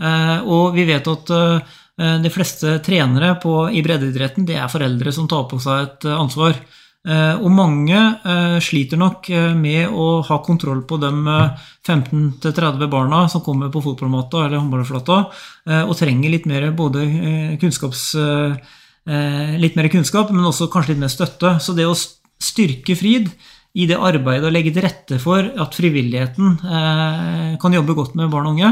Eh, 0.00 0.38
Og 0.48 0.72
vi 0.78 0.86
vet 0.88 1.12
at 1.12 1.34
eh, 1.36 1.78
de 2.24 2.30
fleste 2.32 2.78
trenere 2.82 3.34
på, 3.42 3.68
i 3.68 3.82
breddeidretten 3.84 4.46
det 4.48 4.56
er 4.56 4.72
foreldre 4.72 5.12
som 5.12 5.28
tar 5.28 5.44
på 5.50 5.60
seg 5.60 5.84
et 5.84 6.08
eh, 6.08 6.16
ansvar. 6.16 6.56
Eh, 7.02 7.34
Og 7.42 7.50
mange 7.50 7.98
eh, 7.98 8.58
sliter 8.62 9.00
nok 9.00 9.26
eh, 9.34 9.54
med 9.58 9.90
å 9.90 10.20
ha 10.22 10.36
kontroll 10.46 10.84
på 10.86 11.00
de 11.02 11.10
eh, 11.10 11.64
15-30 11.82 12.86
barna 12.92 13.24
som 13.28 13.42
kommer 13.42 13.72
på 13.74 13.82
fotballmatta 13.82 14.44
eller 14.44 14.60
håndballflata, 14.60 15.16
og 15.82 15.96
trenger 15.98 16.30
litt 16.30 16.46
mer 16.50 16.70
både 16.78 17.02
kunnskaps... 17.60 18.12
Litt 19.02 19.74
mer 19.74 19.88
kunnskap, 19.90 20.28
men 20.30 20.46
også 20.46 20.68
kanskje 20.70 20.92
litt 20.92 21.00
mer 21.02 21.10
støtte. 21.10 21.56
Så 21.58 21.72
det 21.74 21.88
å 21.90 21.96
styrke 21.98 22.94
Frid 22.94 23.32
i 23.74 23.88
det 23.90 23.96
arbeidet 23.98 24.46
og 24.46 24.54
legge 24.54 24.70
til 24.70 24.84
rette 24.86 25.18
for 25.18 25.42
at 25.42 25.74
frivilligheten 25.74 26.60
kan 27.58 27.74
jobbe 27.74 27.96
godt 27.98 28.14
med 28.14 28.30
barn 28.30 28.46
og 28.46 28.54
unge, 28.54 28.70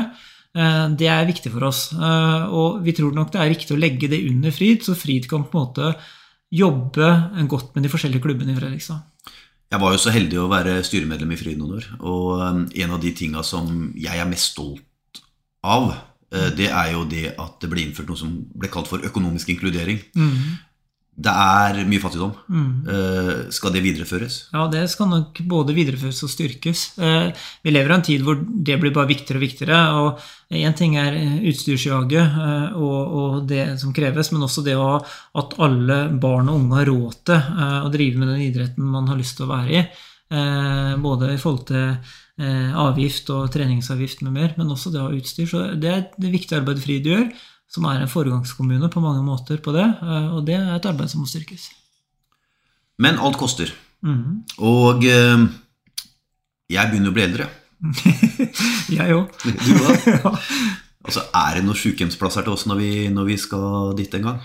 det 1.02 1.10
er 1.10 1.26
viktig 1.26 1.50
for 1.50 1.66
oss. 1.66 1.80
Og 1.98 2.78
vi 2.86 2.94
tror 2.94 3.10
nok 3.16 3.34
det 3.34 3.42
er 3.42 3.50
riktig 3.56 3.74
å 3.74 3.82
legge 3.82 4.12
det 4.14 4.22
under 4.30 4.54
Frid, 4.54 4.86
så 4.86 4.94
Frid 4.94 5.26
kan 5.26 5.42
på 5.50 5.58
en 5.58 5.66
måte 5.66 5.90
jobbe 6.50 7.08
godt 7.48 7.74
med 7.74 7.86
de 7.86 7.92
forskjellige 7.92 8.22
klubbene 8.24 8.54
i 8.54 8.58
Fredrikstad. 8.58 9.02
Jeg 9.70 9.80
var 9.80 9.92
jo 9.94 10.00
så 10.02 10.10
heldig 10.10 10.38
å 10.42 10.48
være 10.50 10.80
styremedlem 10.82 11.34
i 11.36 11.38
Fryd. 11.38 11.60
Og 11.62 12.40
um, 12.42 12.64
en 12.66 12.94
av 12.96 13.02
de 13.02 13.12
tinga 13.14 13.44
som 13.46 13.92
jeg 13.94 14.18
er 14.18 14.26
mest 14.26 14.56
stolt 14.56 15.20
av, 15.62 15.92
eh, 16.34 16.48
det 16.56 16.72
er 16.72 16.94
jo 16.96 17.04
det 17.06 17.36
at 17.38 17.60
det 17.62 17.70
ble 17.70 17.84
innført 17.84 18.10
noe 18.10 18.18
som 18.18 18.32
ble 18.50 18.70
kalt 18.72 18.90
for 18.90 19.06
økonomisk 19.06 19.52
inkludering. 19.54 20.00
Det 21.20 21.32
er 21.36 21.82
mye 21.84 22.00
fattigdom. 22.00 22.32
Mm. 22.48 23.50
Skal 23.52 23.74
det 23.74 23.82
videreføres? 23.84 24.36
Ja, 24.54 24.64
det 24.72 24.86
skal 24.88 25.10
nok 25.10 25.40
både 25.50 25.74
videreføres 25.76 26.22
og 26.24 26.32
styrkes. 26.32 26.84
Eh, 26.98 27.30
Vi 27.62 27.74
lever 27.74 27.92
i 27.92 27.96
en 27.98 28.06
tid 28.06 28.24
hvor 28.24 28.40
det 28.40 28.78
blir 28.80 28.94
bare 28.96 29.10
viktigere 29.10 29.36
og 29.38 29.44
viktigere. 29.44 29.80
og 30.00 30.30
Én 30.50 30.74
ting 30.74 30.96
er 30.98 31.14
utstyrsjaget 31.46 32.38
eh, 32.42 32.72
og, 32.74 33.12
og 33.20 33.34
det 33.46 33.78
som 33.78 33.92
kreves, 33.94 34.32
men 34.34 34.42
også 34.42 34.64
det 34.66 34.74
å 34.74 34.96
at 35.38 35.52
alle 35.62 35.98
barn 36.18 36.48
og 36.50 36.56
unge 36.58 36.80
har 36.80 36.88
råd 36.90 37.20
til 37.30 37.36
eh, 37.38 37.76
å 37.86 37.92
drive 37.92 38.18
med 38.18 38.32
den 38.32 38.42
idretten 38.48 38.82
man 38.90 39.06
har 39.06 39.20
lyst 39.20 39.36
til 39.38 39.46
å 39.46 39.52
være 39.52 39.76
i. 39.78 39.84
Eh, 40.34 40.96
Både 40.98 41.30
i 41.34 41.38
forhold 41.38 41.68
til 41.70 41.84
eh, 42.42 42.74
avgift 42.82 43.30
og 43.30 43.46
treningsavgift 43.54 44.24
med 44.26 44.34
mer, 44.40 44.56
men 44.58 44.74
også 44.74 44.90
det 44.90 44.98
å 44.98 45.06
ha 45.06 45.14
utstyr. 45.14 45.46
Så 45.46 45.62
det 45.78 45.92
er 45.94 46.02
det 46.18 46.32
viktige 46.34 46.58
arbeidet 46.58 46.82
Frid 46.82 47.06
gjør, 47.06 47.28
som 47.70 47.86
er 47.86 48.02
en 48.02 48.10
foregangskommune 48.10 48.90
på 48.90 49.04
mange 49.06 49.22
måter 49.22 49.62
på 49.62 49.70
det. 49.78 49.86
eh, 49.86 50.28
Og 50.34 50.42
det 50.50 50.58
er 50.58 50.74
et 50.74 50.90
arbeid 50.90 51.14
som 51.14 51.22
må 51.22 51.30
styrkes. 51.30 51.70
Men 52.98 53.22
alt 53.22 53.38
koster. 53.38 53.70
Mhm. 54.02 54.42
Og 54.66 55.06
eh, 55.06 55.46
jeg 56.74 56.90
begynner 56.90 57.14
å 57.14 57.18
bli 57.20 57.28
eldre. 57.30 57.46
Jeg 58.98 59.16
òg. 59.16 59.30
Du 59.44 59.72
òg. 59.80 60.38
Altså, 61.04 61.24
Er 61.42 61.58
det 61.58 61.66
noen 61.66 61.78
sykehjemsplasser 61.78 62.46
til 62.46 62.54
oss 62.54 62.66
når 62.68 62.80
vi, 62.80 62.92
når 63.12 63.28
vi 63.32 63.36
skal 63.40 63.94
dit 63.98 64.14
en 64.18 64.30
gang? 64.30 64.40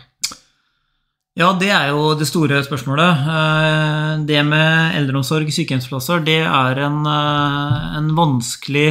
Ja, 1.35 1.49
det 1.59 1.67
er 1.75 1.89
jo 1.91 2.13
det 2.15 2.29
store 2.29 2.61
spørsmålet. 2.63 3.25
Eh, 3.27 4.11
det 4.27 4.39
med 4.47 4.95
eldreomsorg, 4.95 5.49
sykehjemsplasser, 5.51 6.23
det 6.23 6.39
er 6.47 6.79
en, 6.85 7.01
eh, 7.11 7.97
en 7.99 8.07
vanskelig 8.15 8.87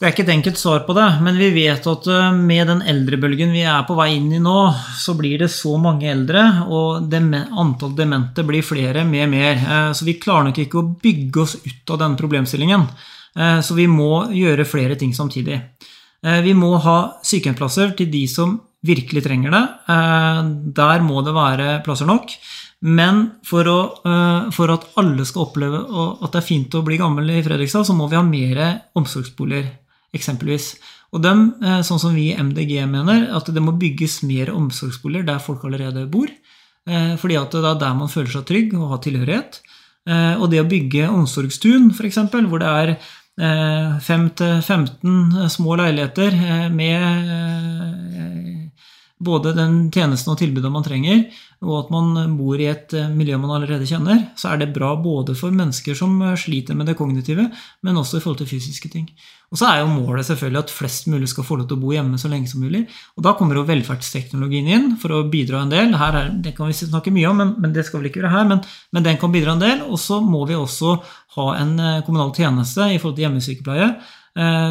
Det 0.00 0.06
er 0.08 0.14
ikke 0.14 0.24
et 0.24 0.32
enkelt 0.32 0.56
svar 0.56 0.86
på 0.86 0.94
det, 0.96 1.06
men 1.20 1.36
vi 1.36 1.50
vet 1.52 1.84
at 1.92 2.06
eh, 2.08 2.30
med 2.32 2.70
den 2.72 2.80
eldrebølgen 2.88 3.52
vi 3.52 3.66
er 3.68 3.82
på 3.84 3.98
vei 3.98 4.14
inn 4.14 4.30
i 4.32 4.40
nå, 4.40 4.56
så 4.96 5.12
blir 5.18 5.42
det 5.42 5.50
så 5.52 5.74
mange 5.76 6.08
eldre, 6.08 6.46
og 6.72 7.12
antall 7.12 7.92
demente 7.98 8.46
blir 8.48 8.64
flere 8.64 9.04
med 9.04 9.28
mer. 9.28 9.60
Så 9.92 10.08
vi 10.08 10.16
klarer 10.22 10.48
nok 10.48 10.62
ikke 10.64 10.80
å 10.80 10.88
bygge 11.04 11.44
oss 11.44 11.58
ut 11.60 11.92
av 11.92 12.00
denne 12.00 12.16
problemstillingen. 12.16 12.88
Så 13.62 13.76
vi 13.76 13.84
må 13.86 14.24
gjøre 14.34 14.66
flere 14.66 14.96
ting 14.98 15.12
samtidig. 15.14 15.60
Vi 16.20 16.54
må 16.56 16.72
ha 16.82 16.96
sykehjemsplasser 17.22 17.92
til 18.00 18.08
de 18.10 18.24
som 18.28 18.56
virkelig 18.86 19.24
trenger 19.24 19.54
det. 19.54 19.62
Eh, 19.92 20.40
der 20.80 21.04
må 21.04 21.22
det 21.24 21.36
være 21.36 21.80
plasser 21.84 22.08
nok. 22.08 22.32
Men 22.80 23.26
for, 23.44 23.68
å, 23.68 23.80
eh, 24.08 24.50
for, 24.56 24.72
at 24.72 24.86
alle 25.00 25.26
skal 25.28 25.48
oppleve 25.48 25.82
at 26.24 26.30
det 26.32 26.40
er 26.40 26.46
fint 26.46 26.74
å 26.74 26.84
bli 26.86 26.96
gammel 27.00 27.28
i 27.34 27.42
Fredrikstad, 27.44 27.84
så 27.84 27.96
må 27.96 28.08
vi 28.08 28.16
ha 28.16 28.24
mer 28.24 28.62
omsorgsboliger, 28.96 29.68
eksempelvis. 30.16 30.74
Og 31.14 31.22
dem, 31.22 31.54
eh, 31.62 31.80
sånn 31.86 32.00
som 32.02 32.14
vi 32.14 32.30
i 32.30 32.36
MDG 32.38 32.86
mener, 32.86 33.28
at 33.36 33.46
det 33.46 33.62
må 33.62 33.76
bygges 33.78 34.22
mer 34.22 34.52
omsorgsboliger 34.54 35.26
der 35.26 35.38
folk 35.38 35.64
allerede 35.64 36.10
bor. 36.10 36.28
Fordi 36.90 37.36
at 37.36 37.52
det 37.52 37.60
er 37.60 37.76
der 37.78 37.94
man 37.94 38.08
føler 38.08 38.32
seg 38.32 38.46
trygg 38.48 38.72
og 38.74 38.88
har 38.90 38.98
tilhørighet. 39.04 39.60
Og 40.40 40.50
det 40.50 40.62
å 40.62 40.66
bygge 40.66 41.10
omsorgstun, 41.12 41.90
f.eks., 41.92 42.16
hvor 42.48 42.58
det 42.58 42.66
er 42.66 42.96
5-15 44.00 45.50
små 45.52 45.76
leiligheter 45.78 46.34
med 46.72 47.04
både 49.20 49.52
den 49.54 49.90
tjenesten 49.92 50.32
og 50.32 50.40
tilbudet 50.40 50.72
man 50.72 50.86
trenger, 50.86 51.26
og 51.60 51.74
at 51.76 51.90
man 51.92 52.36
bor 52.38 52.56
i 52.56 52.70
et 52.70 52.94
eh, 52.96 53.10
miljø 53.12 53.36
man 53.40 53.52
allerede 53.52 53.88
kjenner, 53.88 54.30
så 54.38 54.54
er 54.54 54.62
det 54.62 54.72
bra 54.72 54.94
både 54.96 55.34
for 55.36 55.52
mennesker 55.52 55.96
som 55.98 56.14
eh, 56.24 56.38
sliter 56.40 56.76
med 56.76 56.88
det 56.88 56.96
kognitive, 56.96 57.50
men 57.84 58.00
også 58.00 58.16
i 58.16 58.22
forhold 58.24 58.40
til 58.40 58.48
fysiske 58.48 58.88
ting. 58.92 59.10
Og 59.50 59.58
så 59.60 59.66
er 59.66 59.80
jo 59.82 59.90
målet 59.90 60.24
selvfølgelig 60.28 60.62
at 60.62 60.72
flest 60.72 61.10
mulig 61.12 61.28
skal 61.28 61.44
få 61.44 61.58
lov 61.58 61.66
til 61.68 61.76
å 61.76 61.82
bo 61.82 61.90
hjemme 61.92 62.20
så 62.22 62.30
lenge 62.32 62.48
som 62.48 62.62
mulig. 62.64 62.84
Og 63.18 63.26
da 63.26 63.34
kommer 63.36 63.58
jo 63.58 63.66
velferdsteknologien 63.68 64.70
inn 64.72 64.86
for 65.02 65.12
å 65.12 65.24
bidra 65.28 65.64
en 65.64 65.72
del. 65.72 65.92
Her 66.00 66.16
er, 66.16 66.30
det 66.46 66.54
kan 66.56 66.70
vi 66.70 66.78
snakke 66.78 67.12
mye 67.12 67.28
om, 67.28 67.42
men, 67.42 67.52
men 67.60 67.74
det 67.74 67.84
skal 67.88 68.00
vel 68.00 68.08
ikke 68.12 68.22
være 68.22 68.32
her. 68.36 68.46
Men, 68.54 68.62
men 68.94 69.08
den 69.08 69.18
kan 69.20 69.34
bidra 69.34 69.56
en 69.56 69.64
del. 69.64 69.82
Og 69.90 69.98
så 70.00 70.20
må 70.22 70.44
vi 70.48 70.56
også 70.56 70.94
ha 71.36 71.48
en 71.58 71.74
eh, 71.76 72.00
kommunal 72.06 72.30
tjeneste 72.36 72.86
i 72.94 73.00
forhold 73.02 73.18
til 73.18 73.26
hjemmesykepleie 73.26 73.90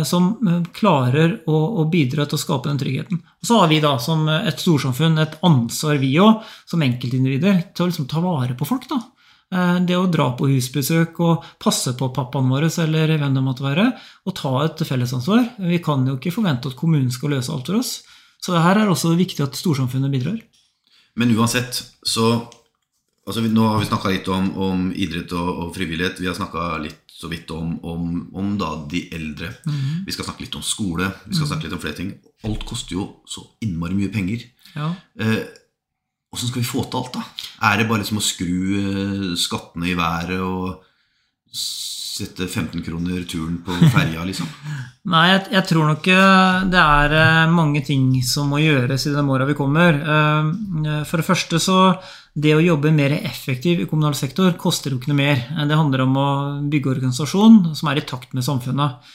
som 0.08 0.32
eh, 0.48 0.62
klarer 0.76 1.40
å, 1.52 1.84
bidra 1.92 2.26
til 2.26 2.40
å 2.40 2.42
skape 2.42 2.70
den 2.70 2.80
tryggheten. 2.82 3.22
Og 3.42 3.50
så 3.50 3.60
har 3.62 3.72
vi 3.72 3.82
da 3.84 3.98
som 4.02 4.28
et 4.32 4.62
storsamfunn 4.62 5.20
et 5.20 5.40
ansvar, 5.46 6.00
vi 6.02 6.14
òg, 6.22 6.44
som 6.70 6.84
enkeltindivider, 6.86 7.64
til 7.74 7.86
å 7.86 7.90
liksom 7.90 8.08
ta 8.12 8.24
vare 8.24 8.56
på 8.60 8.68
folk. 8.70 8.88
da. 8.92 9.02
Eh, 9.50 9.80
det 9.82 9.98
å 9.98 10.10
dra 10.12 10.30
på 10.38 10.48
husbesøk 10.52 11.20
og 11.26 11.46
passe 11.62 11.96
på 11.98 12.12
pappaen 12.14 12.52
vår 12.54 12.68
eller 12.84 13.16
hvem 13.18 13.34
det 13.34 13.44
måtte 13.46 13.66
være, 13.66 13.88
og 14.30 14.36
ta 14.38 14.54
et 14.66 14.86
fellesansvar. 14.86 15.56
Vi 15.72 15.82
kan 15.82 16.06
jo 16.06 16.20
ikke 16.20 16.36
forvente 16.36 16.70
at 16.70 16.78
kommunen 16.78 17.12
skal 17.12 17.34
løse 17.34 17.52
alt 17.54 17.72
for 17.72 17.82
oss. 17.82 18.00
Så 18.40 18.56
her 18.56 18.78
er 18.78 18.88
også 18.88 19.16
viktig 19.20 19.44
at 19.44 19.58
storsamfunnet 19.58 20.14
bidrar. 20.14 20.38
Men 21.20 21.34
uansett, 21.36 21.82
så 22.06 22.48
altså 23.28 23.42
Nå 23.46 23.66
har 23.68 23.82
vi 23.82 23.86
snakka 23.90 24.10
litt 24.10 24.28
om, 24.32 24.46
om 24.58 24.86
idrett 24.96 25.34
og, 25.38 25.50
og, 25.50 25.68
frivillighet. 25.76 26.22
Vi 26.22 26.30
har 26.30 26.38
snakka 26.38 26.80
litt 26.82 27.09
så 27.20 27.28
vidt 27.28 27.52
om, 27.52 27.74
om, 27.84 28.12
om 28.40 28.52
da 28.60 28.72
de 28.90 29.04
eldre. 29.16 29.52
Mm. 29.68 30.06
Vi 30.08 30.16
skal 30.16 30.30
snakke 30.30 30.46
litt 30.46 30.56
om 30.56 30.64
skole. 30.64 31.10
Vi 31.26 31.36
skal 31.36 31.46
mm. 31.46 31.52
snakke 31.52 31.68
litt 31.68 31.76
om 31.76 31.82
flere 31.84 31.98
ting. 31.98 32.14
Alt 32.48 32.64
koster 32.68 32.96
jo 32.96 33.08
så 33.28 33.44
innmari 33.66 33.98
mye 33.98 34.14
penger. 34.14 34.46
Ja. 34.76 34.94
Eh, 35.20 35.42
Åssen 36.30 36.52
skal 36.52 36.62
vi 36.62 36.70
få 36.70 36.84
til 36.86 37.00
alt, 37.00 37.16
da? 37.16 37.24
Er 37.72 37.80
det 37.80 37.88
bare 37.90 38.04
liksom 38.04 38.20
å 38.22 38.24
skru 38.24 38.58
eh, 38.78 39.24
skattene 39.40 39.88
i 39.90 39.96
været 39.98 40.38
og 40.46 40.84
sette 42.20 42.48
15 42.48 42.84
kroner 42.84 43.24
turen 43.24 43.60
på 43.66 43.76
ferja, 43.94 44.24
liksom? 44.28 44.48
Nei, 45.14 45.26
jeg, 45.32 45.44
jeg, 45.56 45.66
tror 45.70 45.88
nok 45.88 46.08
eh, 46.12 46.64
det 46.72 46.82
er 46.82 47.16
eh, 47.20 47.52
mange 47.54 47.82
ting 47.86 48.10
som 48.26 48.52
må 48.52 48.60
gjøres 48.62 49.08
i 49.08 49.14
den 49.16 49.30
åra 49.32 49.48
vi 49.50 49.58
kommer. 49.58 50.00
Eh, 50.16 50.90
for 51.08 51.22
det 51.22 51.28
første 51.28 51.62
så 51.64 51.80
Det 52.40 52.54
å 52.56 52.62
jobbe 52.62 52.92
mer 52.94 53.16
effektiv 53.18 53.82
i 53.82 53.88
kommunal 53.90 54.14
sektor 54.16 54.54
koster 54.60 54.94
jo 54.94 55.00
ikke 55.00 55.10
noe 55.12 55.18
mer. 55.18 55.40
Det 55.68 55.76
handler 55.76 56.04
om 56.06 56.14
å 56.16 56.28
bygge 56.72 56.92
organisasjon 56.94 57.74
som 57.76 57.90
er 57.90 58.00
i 58.00 58.06
takt 58.08 58.36
med 58.38 58.46
samfunnet. 58.46 59.10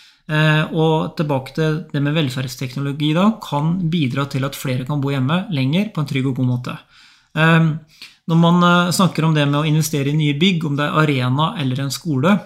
Og 0.75 1.15
tilbake 1.17 1.55
til 1.57 1.79
det 1.93 2.03
med 2.03 2.17
velferdsteknologi 2.19 3.13
da, 3.17 3.29
kan 3.41 3.79
bidra 3.89 4.27
til 4.29 4.45
at 4.45 4.59
flere 4.59 4.85
kan 4.89 5.01
bo 5.01 5.15
hjemme 5.15 5.45
lenger 5.57 5.89
på 5.95 6.03
en 6.03 6.11
trygg 6.11 6.29
og 6.33 6.43
god 6.43 6.51
måte. 6.51 6.77
Når 8.31 8.39
man 8.41 8.65
snakker 8.95 9.27
om 9.27 9.35
det 9.37 9.45
med 9.45 9.59
å 9.61 9.69
investere 9.69 10.09
i 10.09 10.17
nye 10.17 10.37
bygg, 10.41 10.65
om 10.65 10.79
det 10.79 10.87
er 10.87 10.99
arena 11.03 11.51
eller 11.61 11.83
en 11.85 11.93
skole, 11.93 12.39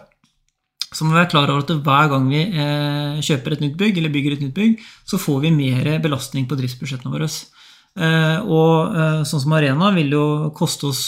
så 0.88 1.04
må 1.04 1.12
vi 1.12 1.20
være 1.20 1.28
klar 1.34 1.50
over 1.52 1.66
at 1.66 1.84
hver 1.84 2.10
gang 2.12 2.28
vi 2.32 2.40
eh, 2.48 3.20
kjøper 3.24 3.54
et 3.54 3.64
nytt 3.64 3.76
bygg, 3.80 4.00
eller 4.00 4.12
bygger 4.12 4.36
et 4.36 4.44
nytt 4.46 4.56
bygg, 4.56 4.84
så 5.08 5.20
får 5.20 5.42
vi 5.44 5.52
mer 5.52 5.90
belastning 6.04 6.46
på 6.48 6.56
driftsbudsjettene 6.56 7.12
våre. 7.12 7.28
Eh, 7.28 8.38
og 8.48 8.96
eh, 8.96 9.20
sånn 9.28 9.42
som 9.44 9.56
Arena 9.58 9.92
vil 9.96 10.16
jo 10.16 10.26
koste 10.56 10.88
oss 10.88 11.04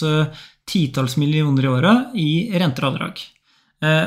titalls 0.70 1.16
millioner 1.20 1.64
i 1.64 1.70
året 1.70 2.18
i 2.20 2.30
renter 2.60 2.86
og 2.86 2.94
avdrag. 2.94 3.22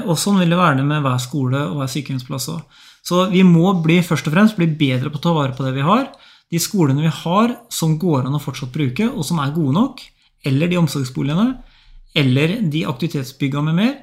Og 0.05 0.13
sånn 0.21 0.37
vil 0.37 0.51
det 0.53 0.57
være 0.59 0.83
med 0.85 1.01
hver 1.01 1.17
skole 1.19 1.57
og 1.65 1.79
hver 1.79 1.89
sykehjemsplass 1.89 2.45
òg. 2.53 2.81
Så 3.03 3.23
vi 3.31 3.41
må 3.43 3.71
bli, 3.83 3.97
først 4.05 4.29
og 4.29 4.35
fremst 4.35 4.55
bli 4.55 4.67
bedre 4.69 5.09
på 5.09 5.17
å 5.17 5.23
ta 5.23 5.33
vare 5.33 5.55
på 5.57 5.65
det 5.65 5.73
vi 5.75 5.83
har. 5.83 6.05
De 6.53 6.61
skolene 6.61 7.01
vi 7.01 7.09
har 7.11 7.55
som 7.73 7.97
går 7.99 8.29
an 8.29 8.37
å 8.37 8.39
fortsatt 8.39 8.71
bruke, 8.71 9.09
og 9.09 9.25
som 9.27 9.41
er 9.41 9.51
gode 9.55 9.73
nok, 9.75 10.05
eller 10.45 10.71
de 10.71 10.79
omsorgsboligene, 10.81 11.47
eller 12.13 12.57
de 12.69 12.83
aktivitetsbygga 12.89 13.63
med 13.65 13.77
mer, 13.79 13.95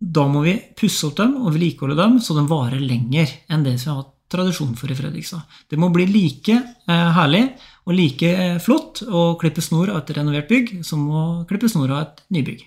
da 0.00 0.24
må 0.30 0.44
vi 0.46 0.54
pusse 0.78 1.04
opp 1.10 1.18
dem 1.18 1.36
og 1.42 1.52
vedlikeholde 1.52 1.98
dem 1.98 2.16
så 2.24 2.36
de 2.38 2.46
varer 2.48 2.80
lenger 2.80 3.28
enn 3.52 3.66
det 3.66 3.76
som 3.76 3.90
vi 3.90 3.92
har 3.92 4.02
hatt 4.04 4.16
tradisjon 4.30 4.76
for 4.78 4.92
i 4.92 4.96
Fredrikstad. 4.96 5.42
Det 5.68 5.78
må 5.80 5.90
bli 5.92 6.06
like 6.08 6.54
eh, 6.54 7.10
herlig 7.16 7.42
og 7.84 7.96
like 7.98 8.30
eh, 8.30 8.60
flott 8.62 9.02
å 9.04 9.34
klippe 9.40 9.62
snor 9.64 9.90
av 9.90 10.00
et 10.00 10.14
renovert 10.16 10.48
bygg 10.50 10.78
som 10.86 11.02
å 11.10 11.24
klippe 11.50 11.68
snor 11.68 11.92
av 11.96 12.04
et 12.04 12.22
nybygg. 12.36 12.62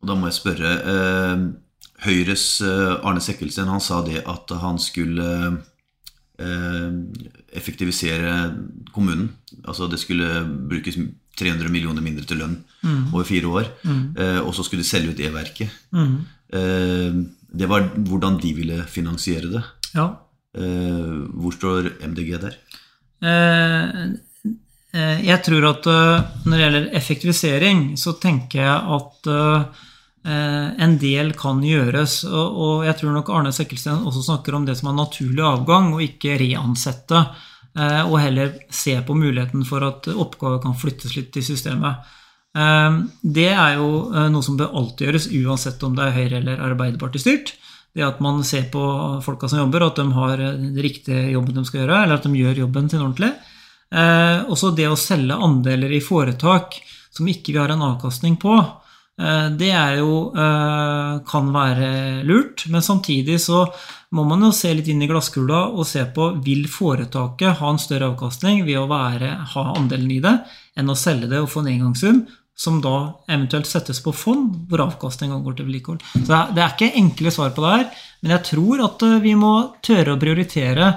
Og 0.00 0.10
da 0.10 0.16
må 0.16 0.28
jeg 0.28 0.38
spørre 0.38 0.74
eh, 0.92 1.44
Høyres 2.04 2.44
eh, 2.64 2.94
Arne 3.08 3.24
Sekkelsen 3.24 3.72
han 3.72 3.82
sa 3.84 4.00
det 4.04 4.22
at 4.28 4.52
han 4.62 4.78
skulle 4.80 5.30
eh, 6.40 6.92
effektivisere 7.56 8.36
kommunen. 8.94 9.32
Altså 9.64 9.88
det 9.90 10.00
skulle 10.04 10.44
brukes 10.44 11.00
300 11.40 11.72
millioner 11.72 12.04
mindre 12.04 12.26
til 12.28 12.42
lønn 12.42 12.58
mm. 12.84 13.10
over 13.10 13.26
fire 13.28 13.52
år. 13.60 13.70
Mm. 13.82 14.02
Eh, 14.16 14.40
og 14.44 14.54
så 14.56 14.66
skulle 14.66 14.84
de 14.84 14.90
selge 14.90 15.14
ut 15.14 15.22
E-verket. 15.24 15.78
Mm. 15.96 16.16
Eh, 16.60 17.20
det 17.50 17.68
var 17.70 17.88
hvordan 17.96 18.38
de 18.42 18.52
ville 18.54 18.82
finansiere 18.90 19.50
det. 19.50 19.64
Ja. 19.96 20.10
Eh, 20.56 21.14
hvor 21.40 21.54
står 21.56 21.94
MDG 22.06 22.36
der? 22.42 22.58
Eh, 23.20 24.00
eh, 24.94 25.20
jeg 25.26 25.42
tror 25.44 25.68
at 25.74 25.86
eh, 25.90 26.32
når 26.46 26.56
det 26.56 26.64
gjelder 26.64 26.90
effektivisering, 27.00 27.84
så 28.00 28.16
tenker 28.20 28.64
jeg 28.64 28.98
at 28.98 29.32
en 30.20 30.98
del 31.00 31.30
kan 31.32 31.62
gjøres. 31.64 32.26
Og 32.28 32.82
jeg 32.84 32.98
tror 32.98 33.14
nok 33.14 33.30
Arne 33.32 33.54
Sekkelsten 33.56 34.02
også 34.04 34.26
snakker 34.26 34.52
om 34.52 34.66
det 34.66 34.74
som 34.76 34.90
er 34.90 34.98
naturlig 34.98 35.40
avgang, 35.48 35.94
og 35.94 36.02
ikke 36.04 36.34
reansette. 36.42 37.22
Eh, 37.78 38.02
og 38.02 38.18
heller 38.18 38.56
se 38.74 38.96
på 39.06 39.14
muligheten 39.14 39.62
for 39.68 39.84
at 39.86 40.08
oppgaver 40.10 40.58
kan 40.62 40.74
flyttes 40.78 41.14
litt 41.16 41.36
i 41.38 41.44
systemet. 41.44 42.08
Eh, 42.58 42.98
det 43.22 43.50
er 43.52 43.78
jo 43.78 44.10
eh, 44.10 44.26
noe 44.32 44.46
som 44.46 44.58
bør 44.58 44.74
alltid 44.80 45.06
gjøres, 45.06 45.28
uansett 45.42 45.84
om 45.86 45.94
det 45.98 46.08
er 46.08 46.16
Høyre- 46.16 46.40
eller 46.40 46.64
Arbeiderparti-styrt. 46.70 47.54
Det 47.94 48.06
at 48.06 48.20
man 48.22 48.42
ser 48.46 48.68
på 48.70 48.82
folka 49.24 49.48
som 49.50 49.64
jobber, 49.64 49.82
og 49.82 49.92
at 49.92 50.02
de 50.02 50.12
har 50.14 50.42
den 50.42 50.76
riktige 50.78 51.32
jobben 51.32 51.56
de 51.58 51.64
skal 51.66 51.82
gjøre, 51.82 52.04
eller 52.04 52.20
at 52.20 52.26
de 52.26 52.38
gjør 52.38 52.60
jobben 52.62 52.90
sin 52.90 53.02
ordentlig. 53.02 53.32
Også 54.46 54.70
det 54.78 54.86
å 54.86 54.94
selge 54.94 55.34
andeler 55.34 55.90
i 55.90 55.98
foretak 55.98 56.76
som 57.10 57.26
ikke 57.26 57.50
vi 57.50 57.58
har 57.58 57.72
en 57.74 57.82
avkastning 57.82 58.36
på, 58.38 58.54
det 59.60 59.68
er 59.76 59.98
jo, 59.98 60.30
kan 61.28 61.48
være 61.52 61.88
lurt. 62.24 62.62
Men 62.72 62.80
samtidig 62.80 63.36
så 63.42 63.66
må 64.16 64.24
man 64.26 64.42
jo 64.46 64.50
se 64.54 64.72
litt 64.74 64.88
inn 64.90 65.02
i 65.04 65.08
glasskula 65.10 65.66
og 65.70 65.84
se 65.86 66.02
på 66.14 66.30
vil 66.44 66.64
foretaket 66.70 67.60
ha 67.60 67.70
en 67.70 67.82
større 67.82 68.08
avkastning 68.10 68.64
ved 68.66 68.80
å 68.80 68.88
være, 68.90 69.34
ha 69.52 69.64
andelen 69.74 70.14
i 70.14 70.22
det, 70.24 70.32
enn 70.78 70.90
å 70.90 70.98
selge 70.98 71.28
det 71.30 71.42
og 71.42 71.50
få 71.52 71.62
en 71.62 71.72
engangssum, 71.74 72.24
som 72.60 72.80
da 72.84 72.96
eventuelt 73.30 73.68
settes 73.68 74.02
på 74.04 74.12
fond, 74.12 74.50
hvor 74.68 74.82
avkastninga 74.84 75.38
går 75.44 75.56
til 75.56 75.68
vedlikehold. 75.68 76.02
Så 76.26 76.40
Det 76.54 76.64
er 76.64 76.74
ikke 76.74 76.98
enkle 77.00 77.32
svar 77.32 77.54
på 77.56 77.64
det 77.64 77.70
her, 77.76 77.86
men 78.20 78.34
jeg 78.36 78.46
tror 78.50 78.84
at 78.84 79.06
eh, 79.06 79.20
vi 79.24 79.36
må 79.38 79.52
tørre 79.86 80.16
å 80.16 80.20
prioritere 80.20 80.90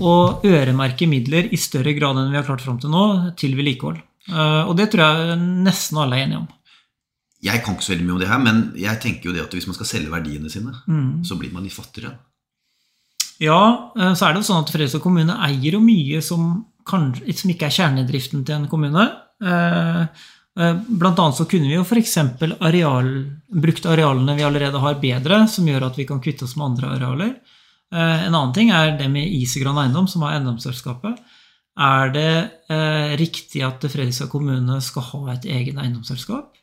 og 0.00 0.46
øremerke 0.48 1.08
midler 1.10 1.50
i 1.52 1.58
større 1.60 1.92
grad 1.92 2.16
enn 2.16 2.30
vi 2.32 2.38
har 2.38 2.46
klart 2.46 2.64
fram 2.64 2.78
til 2.80 2.94
nå, 2.94 3.34
til 3.36 3.58
vedlikehold. 3.58 4.00
Eh, 4.30 4.62
og 4.64 4.72
det 4.78 4.88
tror 4.92 5.04
jeg 5.04 5.36
nesten 5.66 6.00
alle 6.00 6.16
er 6.16 6.28
enige 6.28 6.40
om. 6.44 6.48
Jeg 7.40 7.62
kan 7.64 7.76
ikke 7.76 7.86
så 7.86 7.94
veldig 7.94 8.06
mye 8.06 8.16
om 8.16 8.20
det 8.20 8.28
her, 8.28 8.40
men 8.42 8.58
jeg 8.78 9.00
tenker 9.00 9.30
jo 9.30 9.36
det 9.36 9.44
at 9.46 9.54
hvis 9.56 9.68
man 9.68 9.76
skal 9.78 9.88
selge 9.88 10.12
verdiene 10.12 10.50
sine, 10.52 10.74
mm. 10.84 11.22
så 11.24 11.38
blir 11.40 11.54
man 11.54 11.64
litt 11.64 11.76
fattigere. 11.76 12.12
Ja, 13.40 13.92
eh, 13.96 14.12
så 14.12 14.26
er 14.26 14.34
det 14.34 14.42
jo 14.42 14.48
sånn 14.50 14.66
at 14.66 14.72
Fredrikstad 14.72 15.02
kommune 15.04 15.38
eier 15.46 15.78
jo 15.78 15.80
mye 15.84 16.20
som, 16.24 16.50
kan, 16.88 17.08
som 17.16 17.54
ikke 17.54 17.70
er 17.70 17.76
kjernedriften 17.78 18.44
til 18.44 18.58
en 18.58 18.68
kommune. 18.68 19.06
Eh, 19.40 20.02
eh, 20.60 20.82
blant 20.84 21.22
annet 21.24 21.40
så 21.40 21.48
kunne 21.48 21.70
vi 21.70 21.78
jo 21.78 21.86
f.eks. 21.86 22.18
Areal, 22.60 23.10
brukt 23.64 23.88
arealene 23.88 24.36
vi 24.36 24.44
allerede 24.44 24.84
har 24.84 25.00
bedre, 25.00 25.46
som 25.48 25.68
gjør 25.70 25.88
at 25.88 25.96
vi 26.00 26.08
kan 26.10 26.20
kvitte 26.20 26.44
oss 26.44 26.58
med 26.60 26.74
andre 26.74 26.94
arealer. 26.98 27.34
En 27.90 28.36
annen 28.36 28.52
ting 28.54 28.68
er 28.70 28.92
det 29.00 29.08
med 29.10 29.26
Isegran 29.34 29.78
Eiendom, 29.80 30.04
som 30.06 30.22
har 30.22 30.36
eiendomsselskapet. 30.36 31.16
Er 31.80 32.12
det 32.12 32.32
eh, 32.68 33.16
riktig 33.18 33.62
at 33.64 33.82
Fredrikstad 33.82 34.28
kommune 34.30 34.76
skal 34.84 35.06
ha 35.08 35.20
et 35.32 35.46
eget 35.48 35.78
eiendomsselskap? 35.78 36.59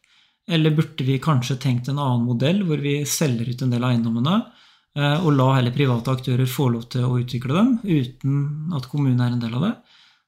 Eller 0.47 0.75
burde 0.75 1.03
vi 1.03 1.19
kanskje 1.19 1.57
tenkt 1.59 1.89
en 1.91 1.99
annen 1.99 2.25
modell, 2.27 2.63
hvor 2.67 2.79
vi 2.79 3.01
selger 3.07 3.49
ut 3.51 3.61
en 3.61 3.73
del 3.73 3.83
av 3.83 3.91
eiendommene? 3.91 4.37
Eh, 4.97 5.17
og 5.21 5.35
la 5.35 5.51
heller 5.57 5.75
private 5.75 6.13
aktører 6.15 6.49
få 6.49 6.69
lov 6.73 6.87
til 6.93 7.05
å 7.05 7.17
utvikle 7.19 7.53
dem, 7.53 7.73
uten 7.83 8.75
at 8.77 8.87
kommunen 8.89 9.21
er 9.21 9.35
en 9.35 9.43
del 9.43 9.57
av 9.59 9.67
det. 9.67 9.73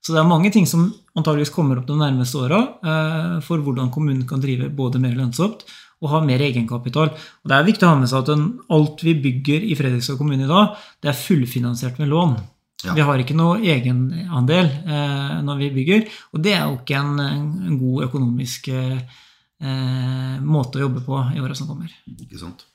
Så 0.06 0.14
det 0.16 0.22
er 0.22 0.30
mange 0.30 0.52
ting 0.54 0.68
som 0.70 0.88
antageligvis 1.18 1.52
kommer 1.52 1.80
opp 1.80 1.88
de 1.90 1.98
nærmeste 2.00 2.40
åra 2.40 2.60
eh, 2.80 3.38
for 3.44 3.64
hvordan 3.64 3.90
kommunen 3.92 4.28
kan 4.30 4.44
drive 4.44 4.70
både 4.76 5.02
mer 5.02 5.16
lønnsomt 5.18 5.66
og 6.00 6.12
ha 6.14 6.22
mer 6.24 6.40
egenkapital. 6.44 7.12
Og 7.12 7.52
Det 7.52 7.58
er 7.58 7.68
viktig 7.68 7.88
å 7.88 7.92
ha 7.92 7.98
med 8.00 8.12
seg 8.12 8.24
at 8.24 8.76
alt 8.78 9.04
vi 9.04 9.18
bygger 9.20 9.66
i 9.68 9.76
Fredrikstad 9.76 10.20
kommune 10.20 10.46
i 10.46 10.52
dag, 10.52 10.78
det 11.04 11.12
er 11.12 11.20
fullfinansiert 11.20 12.00
med 12.00 12.12
lån. 12.14 12.38
Ja. 12.86 12.94
Vi 12.96 13.04
har 13.04 13.20
ikke 13.20 13.36
noe 13.36 13.58
egenandel 13.60 14.70
eh, 14.70 15.40
når 15.44 15.58
vi 15.66 15.74
bygger, 15.82 16.06
og 16.32 16.46
det 16.46 16.54
er 16.56 16.62
jo 16.64 16.78
ikke 16.78 17.02
en, 17.02 17.20
en 17.20 17.80
god 17.82 18.06
økonomisk 18.08 18.70
eh, 18.72 19.02
eh, 19.62 20.40
måte 20.42 20.80
å 20.80 20.86
jobbe 20.88 21.04
på 21.06 21.20
i 21.36 21.42
åra 21.44 21.56
som 21.56 21.70
kommer. 21.70 21.92
Ikke 22.20 22.40
sant. 22.40 22.66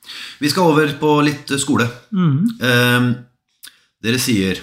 Vi 0.40 0.50
skal 0.52 0.70
over 0.72 0.94
på 1.00 1.16
litt 1.26 1.50
skole. 1.60 1.88
Mm. 2.12 2.38
Eh, 2.60 3.10
dere 4.04 4.20
sier 4.20 4.60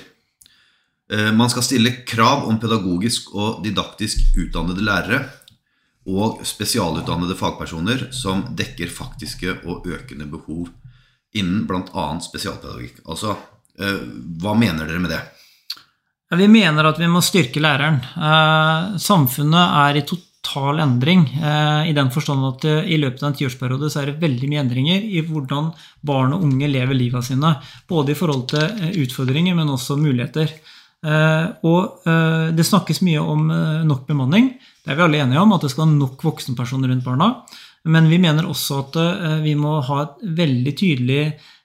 eh, 1.12 1.32
man 1.34 1.52
skal 1.52 1.66
stille 1.66 2.02
krav 2.08 2.48
om 2.50 2.60
pedagogisk 2.62 3.34
og 3.36 3.62
didaktisk 3.66 4.36
utdannede 4.38 4.86
lærere 4.86 5.24
og 6.12 6.42
spesialutdannede 6.48 7.38
fagpersoner 7.38 8.08
som 8.16 8.42
dekker 8.58 8.90
faktiske 8.90 9.60
og 9.70 9.86
økende 9.90 10.26
behov 10.30 10.72
innen 11.38 11.68
bl.a. 11.70 12.08
spesialpedagogikk. 12.26 13.04
Altså, 13.06 13.36
eh, 13.80 14.02
hva 14.42 14.56
mener 14.58 14.90
dere 14.90 15.04
med 15.04 15.14
det? 15.14 15.22
Vi 16.32 16.48
mener 16.48 16.88
at 16.88 17.00
vi 17.00 17.10
må 17.12 17.20
styrke 17.24 17.60
læreren. 17.60 18.00
Eh, 18.00 18.98
samfunnet 19.04 19.80
er 19.86 20.00
i 20.00 20.04
totalt 20.08 20.31
total 20.42 20.80
endring. 20.80 21.40
Eh, 21.44 21.90
I 21.90 21.94
den 21.94 22.12
forstand 22.12 22.46
at 22.46 22.66
eh, 22.66 22.92
i 22.94 22.98
løpet 22.98 23.24
av 23.24 23.32
en 23.32 23.38
tiårsperiode 23.38 23.90
så 23.90 24.02
er 24.02 24.12
det 24.12 24.22
veldig 24.22 24.50
mye 24.50 24.62
endringer 24.64 25.02
i 25.04 25.24
hvordan 25.26 25.72
barn 26.02 26.36
og 26.36 26.44
unge 26.48 26.68
lever 26.68 26.98
livet 26.98 27.26
sine. 27.26 27.56
Både 27.90 28.14
i 28.14 28.18
forhold 28.18 28.48
til 28.52 28.64
eh, 28.64 28.96
utfordringer, 29.04 29.56
men 29.56 29.72
også 29.72 30.00
muligheter. 30.00 30.54
Og 31.66 32.04
det 32.54 32.62
snakkes 32.62 33.00
mye 33.02 33.18
om 33.26 33.48
nok 33.90 34.04
bemanning. 34.06 34.52
Det 34.86 34.92
er 34.94 35.00
vi 35.00 35.02
alle 35.08 35.22
enige 35.24 35.42
om, 35.42 35.56
at 35.56 35.64
det 35.66 35.72
skal 35.72 35.88
være 35.88 35.96
nok 35.98 36.22
voksenpersoner 36.28 36.92
rundt 36.92 37.08
barna. 37.08 37.30
Men 37.90 38.06
vi 38.12 38.20
mener 38.22 38.46
også 38.46 38.78
at 38.84 39.00
vi 39.42 39.56
må 39.58 39.80
ha 39.88 39.98
et 40.04 40.22
veldig 40.38 40.76
tydelig 40.78 41.24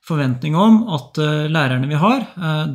forventning 0.08 0.56
om 0.56 0.86
at 0.96 1.20
lærerne 1.52 1.90
vi 1.90 2.00
har, 2.00 2.24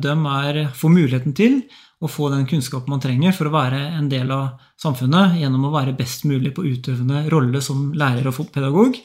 de 0.06 0.14
er, 0.36 0.60
får 0.70 0.94
muligheten 0.94 1.34
til 1.34 1.64
å 2.02 2.10
få 2.10 2.28
den 2.32 2.46
kunnskapen 2.50 2.90
man 2.90 3.02
trenger 3.02 3.34
for 3.36 3.48
å 3.48 3.54
være 3.54 3.78
en 3.96 4.08
del 4.10 4.30
av 4.34 4.62
samfunnet 4.80 5.38
gjennom 5.38 5.68
å 5.68 5.74
være 5.74 5.94
best 5.98 6.26
mulig 6.26 6.50
på 6.56 6.64
utøvende 6.66 7.28
rolle 7.30 7.62
som 7.62 7.92
lærer 7.94 8.26
og 8.30 8.40
pedagog. 8.54 8.98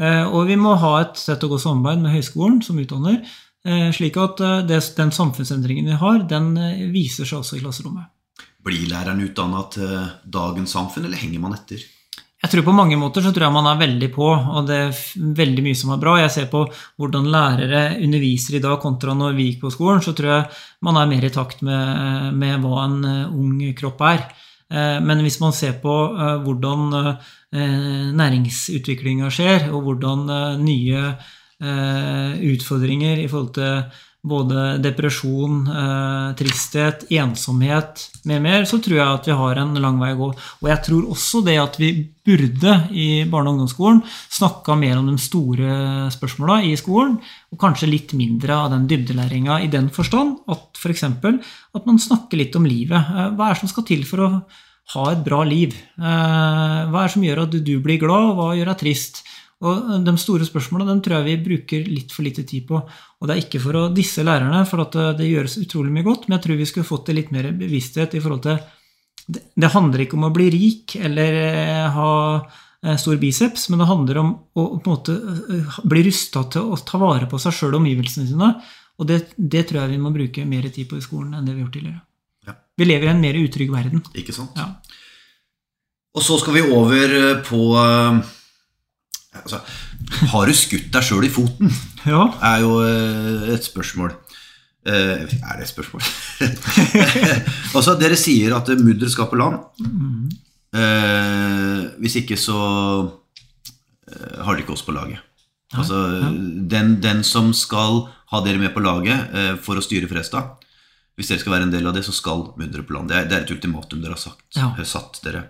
Eh, 0.00 0.24
og 0.24 0.48
vi 0.48 0.58
må 0.60 0.74
ha 0.80 0.92
et 1.02 1.16
sett 1.20 1.42
og 1.46 1.54
godt 1.54 1.64
samarbeid 1.66 2.04
med 2.04 2.14
høyskolen 2.16 2.60
som 2.64 2.80
utdanner, 2.80 3.22
eh, 3.64 3.88
slik 3.94 4.18
at 4.20 4.40
eh, 4.44 4.60
den 4.68 5.14
samfunnsendringen 5.16 5.88
vi 5.88 5.98
har, 6.00 6.22
den 6.28 6.52
viser 6.92 7.28
seg 7.28 7.40
også 7.40 7.58
i 7.58 7.64
klasserommet. 7.64 8.12
Blir 8.62 8.86
læreren 8.90 9.24
utdanna 9.24 9.64
til 9.74 9.96
dagens 10.22 10.76
samfunn, 10.76 11.08
eller 11.08 11.18
henger 11.18 11.42
man 11.42 11.56
etter? 11.56 11.82
Jeg 12.42 12.50
tror 12.50 12.64
På 12.66 12.74
mange 12.74 12.96
måter 12.98 13.22
så 13.22 13.30
tror 13.30 13.46
jeg 13.46 13.54
man 13.54 13.68
er 13.70 13.78
veldig 13.78 14.08
på, 14.16 14.26
og 14.26 14.66
det 14.66 14.78
er 14.88 15.02
veldig 15.38 15.62
mye 15.62 15.78
som 15.78 15.92
er 15.94 16.00
bra. 16.02 16.16
Jeg 16.18 16.32
ser 16.34 16.48
på 16.50 16.64
hvordan 16.98 17.28
lærere 17.30 17.82
underviser 18.02 18.56
i 18.58 18.62
dag 18.64 18.80
kontra 18.82 19.14
når 19.14 19.36
vi 19.36 19.46
gikk 19.46 19.60
på 19.62 19.70
skolen, 19.70 20.02
så 20.02 20.10
tror 20.10 20.30
jeg 20.32 20.48
man 20.82 20.98
er 20.98 21.10
mer 21.12 21.28
i 21.28 21.30
takt 21.30 21.62
med, 21.62 22.34
med 22.34 22.64
hva 22.64 22.80
en 22.88 22.96
eh, 23.06 23.30
ung 23.30 23.60
kropp 23.78 24.02
er. 24.08 24.24
Eh, 24.74 24.98
men 25.06 25.22
hvis 25.22 25.38
man 25.38 25.54
ser 25.54 25.78
på 25.84 25.94
eh, 26.10 26.42
hvordan 26.42 26.82
næringsutviklinga 27.52 29.28
skjer, 29.30 29.68
og 29.76 29.82
hvordan 29.84 30.24
nye 30.64 31.02
utfordringer 31.62 33.20
i 33.20 33.26
forhold 33.28 33.50
til 33.54 34.00
både 34.22 34.78
depresjon, 34.78 35.64
eh, 35.66 36.34
tristhet, 36.38 37.08
ensomhet 37.10 38.04
med 38.24 38.42
mer, 38.42 38.64
så 38.64 38.78
tror 38.78 38.96
jeg 38.96 39.06
at 39.18 39.26
vi 39.26 39.34
har 39.34 39.58
en 39.58 39.74
lang 39.82 39.98
vei 39.98 40.12
å 40.14 40.18
gå. 40.20 40.28
Og 40.62 40.68
jeg 40.70 40.82
tror 40.86 41.08
også 41.10 41.42
det 41.44 41.56
at 41.58 41.78
vi 41.80 41.90
burde 42.22 42.76
i 42.94 43.24
barne- 43.26 43.50
og 43.50 43.56
ungdomsskolen 43.56 44.02
snakka 44.30 44.78
mer 44.78 44.98
om 44.98 45.10
de 45.10 45.18
store 45.18 46.06
spørsmåla 46.14 46.62
i 46.62 46.76
skolen, 46.78 47.18
og 47.50 47.58
kanskje 47.58 47.90
litt 47.90 48.14
mindre 48.14 48.54
av 48.54 48.70
den 48.70 48.86
dybdelæringa 48.86 49.60
i 49.64 49.66
den 49.66 49.90
forstand 49.90 50.38
at 50.48 50.78
f.eks. 50.78 51.02
For 51.20 51.40
at 51.74 51.86
man 51.86 51.98
snakker 51.98 52.38
litt 52.38 52.54
om 52.54 52.64
livet. 52.64 53.02
Eh, 53.02 53.34
hva 53.34 53.50
er 53.50 53.54
det 53.54 53.64
som 53.64 53.74
skal 53.74 53.88
til 53.90 54.04
for 54.04 54.18
å 54.22 54.44
ha 54.94 55.10
et 55.10 55.24
bra 55.24 55.42
liv? 55.42 55.74
Eh, 55.98 56.78
hva 56.86 57.02
er 57.02 57.08
det 57.08 57.14
som 57.16 57.26
gjør 57.26 57.42
at 57.42 57.58
du 57.58 57.80
blir 57.82 57.98
glad, 57.98 58.30
og 58.30 58.36
hva 58.38 58.54
gjør 58.54 58.70
deg 58.70 58.78
trist? 58.86 59.24
Og 59.62 60.04
De 60.04 60.14
store 60.18 60.46
spørsmålene 60.46 60.98
tror 61.04 61.20
jeg 61.20 61.28
vi 61.28 61.44
bruker 61.46 61.86
litt 61.86 62.14
for 62.14 62.26
lite 62.26 62.44
tid 62.48 62.66
på. 62.68 62.80
Og 62.82 63.28
Det 63.28 63.34
er 63.34 63.42
ikke 63.44 63.62
for 63.62 63.78
å 63.78 63.84
disse 63.94 64.24
lærerne, 64.26 64.64
for 64.68 64.82
at 64.84 64.98
det 65.18 65.28
gjøres 65.28 65.60
utrolig 65.62 65.94
mye 65.94 66.06
godt, 66.06 66.26
men 66.26 66.38
jeg 66.38 66.46
tror 66.46 66.58
vi 66.58 66.68
skulle 66.70 66.88
fått 66.88 67.10
det 67.10 67.18
litt 67.20 67.32
mer 67.34 67.52
bevissthet 67.54 68.16
i 68.18 68.22
forhold 68.22 68.42
til 68.48 68.58
Det 69.54 69.70
handler 69.70 70.02
ikke 70.02 70.18
om 70.18 70.26
å 70.26 70.34
bli 70.34 70.48
rik 70.50 70.96
eller 70.98 71.36
eh, 71.38 71.90
ha 71.94 72.12
eh, 72.42 72.96
stor 72.98 73.20
biceps, 73.22 73.68
men 73.70 73.78
det 73.78 73.86
handler 73.86 74.18
om 74.18 74.32
å 74.58 74.64
på 74.82 74.90
en 74.90 74.96
måte 74.96 75.14
eh, 75.14 75.76
bli 75.86 76.02
rusta 76.08 76.42
til 76.50 76.72
å 76.74 76.80
ta 76.82 76.98
vare 76.98 77.28
på 77.30 77.38
seg 77.38 77.54
sjøl 77.54 77.76
og 77.76 77.84
omgivelsene 77.84 78.26
sine. 78.26 78.48
Og 78.98 79.06
det, 79.06 79.20
det, 79.38 79.62
tror 79.68 79.84
jeg 79.84 79.94
vi 79.94 80.02
må 80.02 80.10
bruke 80.14 80.44
mer 80.44 80.66
tid 80.74 80.90
på 80.90 80.98
i 80.98 81.04
skolen 81.04 81.38
enn 81.38 81.46
det 81.46 81.54
vi 81.54 81.62
har 81.62 81.68
gjort 81.68 81.78
tidligere. 81.78 82.02
Ja. 82.50 82.56
Vi 82.74 82.90
lever 82.90 83.06
i 83.06 83.14
en 83.14 83.22
mer 83.22 83.38
utrygg 83.38 83.70
verden. 83.72 84.02
Ikke 84.18 84.34
sant? 84.34 84.58
Ja. 84.58 84.72
Og 86.12 86.26
så 86.26 86.36
skal 86.42 86.58
vi 86.58 86.66
over 86.66 87.14
på 87.46 87.62
Altså, 89.42 89.62
har 90.32 90.46
du 90.46 90.54
skutt 90.56 90.90
deg 90.94 91.06
sjøl 91.06 91.26
i 91.26 91.32
foten? 91.32 91.72
Ja. 92.06 92.26
er 92.52 92.62
jo 92.64 92.76
eh, 92.86 93.50
et 93.54 93.66
spørsmål. 93.66 94.14
Eh, 94.86 95.26
er 95.26 95.58
det 95.58 95.66
et 95.66 95.70
spørsmål? 95.70 96.02
altså, 97.76 97.94
dere 98.00 98.18
sier 98.18 98.56
at 98.56 98.70
mudder 98.82 99.10
skal 99.12 99.30
på 99.30 99.38
land. 99.38 99.60
Mm. 99.82 100.30
Eh, 100.72 101.82
hvis 102.00 102.16
ikke 102.22 102.38
så 102.40 102.58
eh, 104.08 104.40
har 104.40 104.54
dere 104.54 104.64
ikke 104.64 104.74
oss 104.74 104.86
på 104.86 104.96
laget. 104.96 105.20
Altså, 105.72 105.98
den, 106.68 106.98
den, 107.00 107.22
som 107.24 107.52
skal 107.56 108.02
ha 108.32 108.40
dere 108.44 108.60
med 108.60 108.74
på 108.74 108.82
laget 108.84 109.32
eh, 109.32 109.54
for 109.56 109.80
å 109.80 109.84
styre 109.84 110.04
Frestad 110.10 110.58
Hvis 111.16 111.30
dere 111.30 111.40
skal 111.40 111.54
være 111.54 111.64
en 111.64 111.72
del 111.72 111.88
av 111.88 111.96
det, 111.96 112.02
så 112.04 112.12
skal 112.12 112.50
mudderet 112.58 112.88
på 112.88 112.96
land. 112.96 113.08
Det 113.08 113.16
er, 113.16 113.30
det 113.30 113.38
er, 113.38 113.46
et 113.46 113.54
ultimatum 113.54 114.02
dere 114.02 114.16
har 114.16 114.20
sagt, 114.20 114.44
ja. 114.56 114.72
satt 114.88 115.22
dere. 115.24 115.46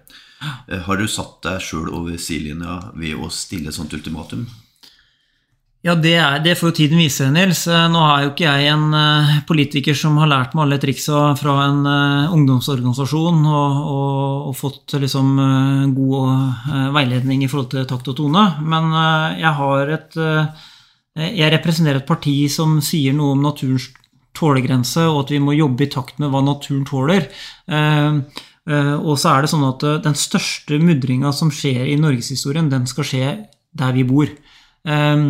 Eh, 0.68 0.82
har 0.86 0.98
du 0.98 1.08
satt 1.08 1.40
deg 1.46 1.62
sjøl 1.62 1.90
over 1.92 2.18
sidelinja 2.20 2.92
ved 2.98 3.18
å 3.18 3.30
stille 3.32 3.72
sånt 3.74 3.94
ultimatum? 3.94 4.46
Ja, 5.82 5.96
det, 5.98 6.12
er, 6.14 6.36
det 6.44 6.54
får 6.60 6.70
jo 6.70 6.74
tiden 6.76 7.00
vise, 7.00 7.26
Nils. 7.34 7.64
Eh, 7.66 7.86
nå 7.90 8.02
er 8.06 8.24
jo 8.24 8.32
ikke 8.32 8.46
jeg 8.46 8.70
en 8.70 8.94
uh, 8.94 9.32
politiker 9.48 9.96
som 9.98 10.18
har 10.22 10.30
lært 10.30 10.52
meg 10.54 10.66
alle 10.66 10.78
triksa 10.82 11.32
fra 11.38 11.56
en 11.64 11.80
ungdomsorganisasjon 12.36 13.40
og, 13.42 13.80
og, 13.94 14.36
og 14.50 14.58
fått 14.58 14.94
liksom, 15.02 15.32
god 15.96 16.92
veiledning 16.94 17.42
i 17.42 17.50
forhold 17.50 17.72
til 17.74 17.88
takt 17.90 18.12
og 18.12 18.20
tone. 18.20 18.46
Men 18.62 18.94
jeg 19.40 19.56
har 19.62 19.96
et 19.98 20.20
Jeg 21.12 21.52
representerer 21.52 21.98
et 22.00 22.08
parti 22.08 22.48
som 22.48 22.78
sier 22.80 23.12
noe 23.12 23.34
om 23.34 23.42
naturens 23.44 23.90
tålegrense, 24.32 25.02
og 25.10 25.26
at 25.26 25.34
vi 25.34 25.42
må 25.44 25.52
jobbe 25.52 25.84
i 25.84 25.90
takt 25.92 26.22
med 26.22 26.30
hva 26.32 26.40
naturen 26.46 26.86
tåler. 26.88 27.26
Uh, 27.68 28.22
Eh, 28.22 28.51
og 29.02 29.16
så 29.18 29.32
er 29.32 29.42
det 29.42 29.50
sånn 29.50 29.64
at 29.66 29.82
eh, 29.86 30.00
den 30.04 30.18
største 30.18 30.78
mudringa 30.82 31.32
som 31.34 31.50
skjer 31.54 31.88
i 31.90 31.98
norgeshistorien, 32.00 32.70
den 32.70 32.86
skal 32.90 33.08
skje 33.08 33.30
der 33.78 33.96
vi 33.96 34.04
bor. 34.06 34.30
Eh, 34.30 35.24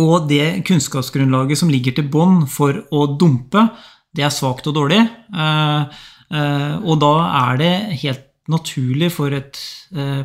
og 0.00 0.28
det 0.30 0.62
kunnskapsgrunnlaget 0.68 1.58
som 1.58 1.72
ligger 1.72 1.96
til 1.96 2.06
bånn 2.12 2.44
for 2.50 2.84
å 2.94 3.08
dumpe, 3.18 3.66
det 4.14 4.22
er 4.26 4.34
svakt 4.34 4.68
og 4.70 4.76
dårlig. 4.76 5.00
Og 5.30 6.94
da 7.02 7.10
er 7.40 7.58
det 7.58 7.74
helt 8.04 8.22
naturlig 8.50 9.08
for 9.14 9.34
et 9.34 9.58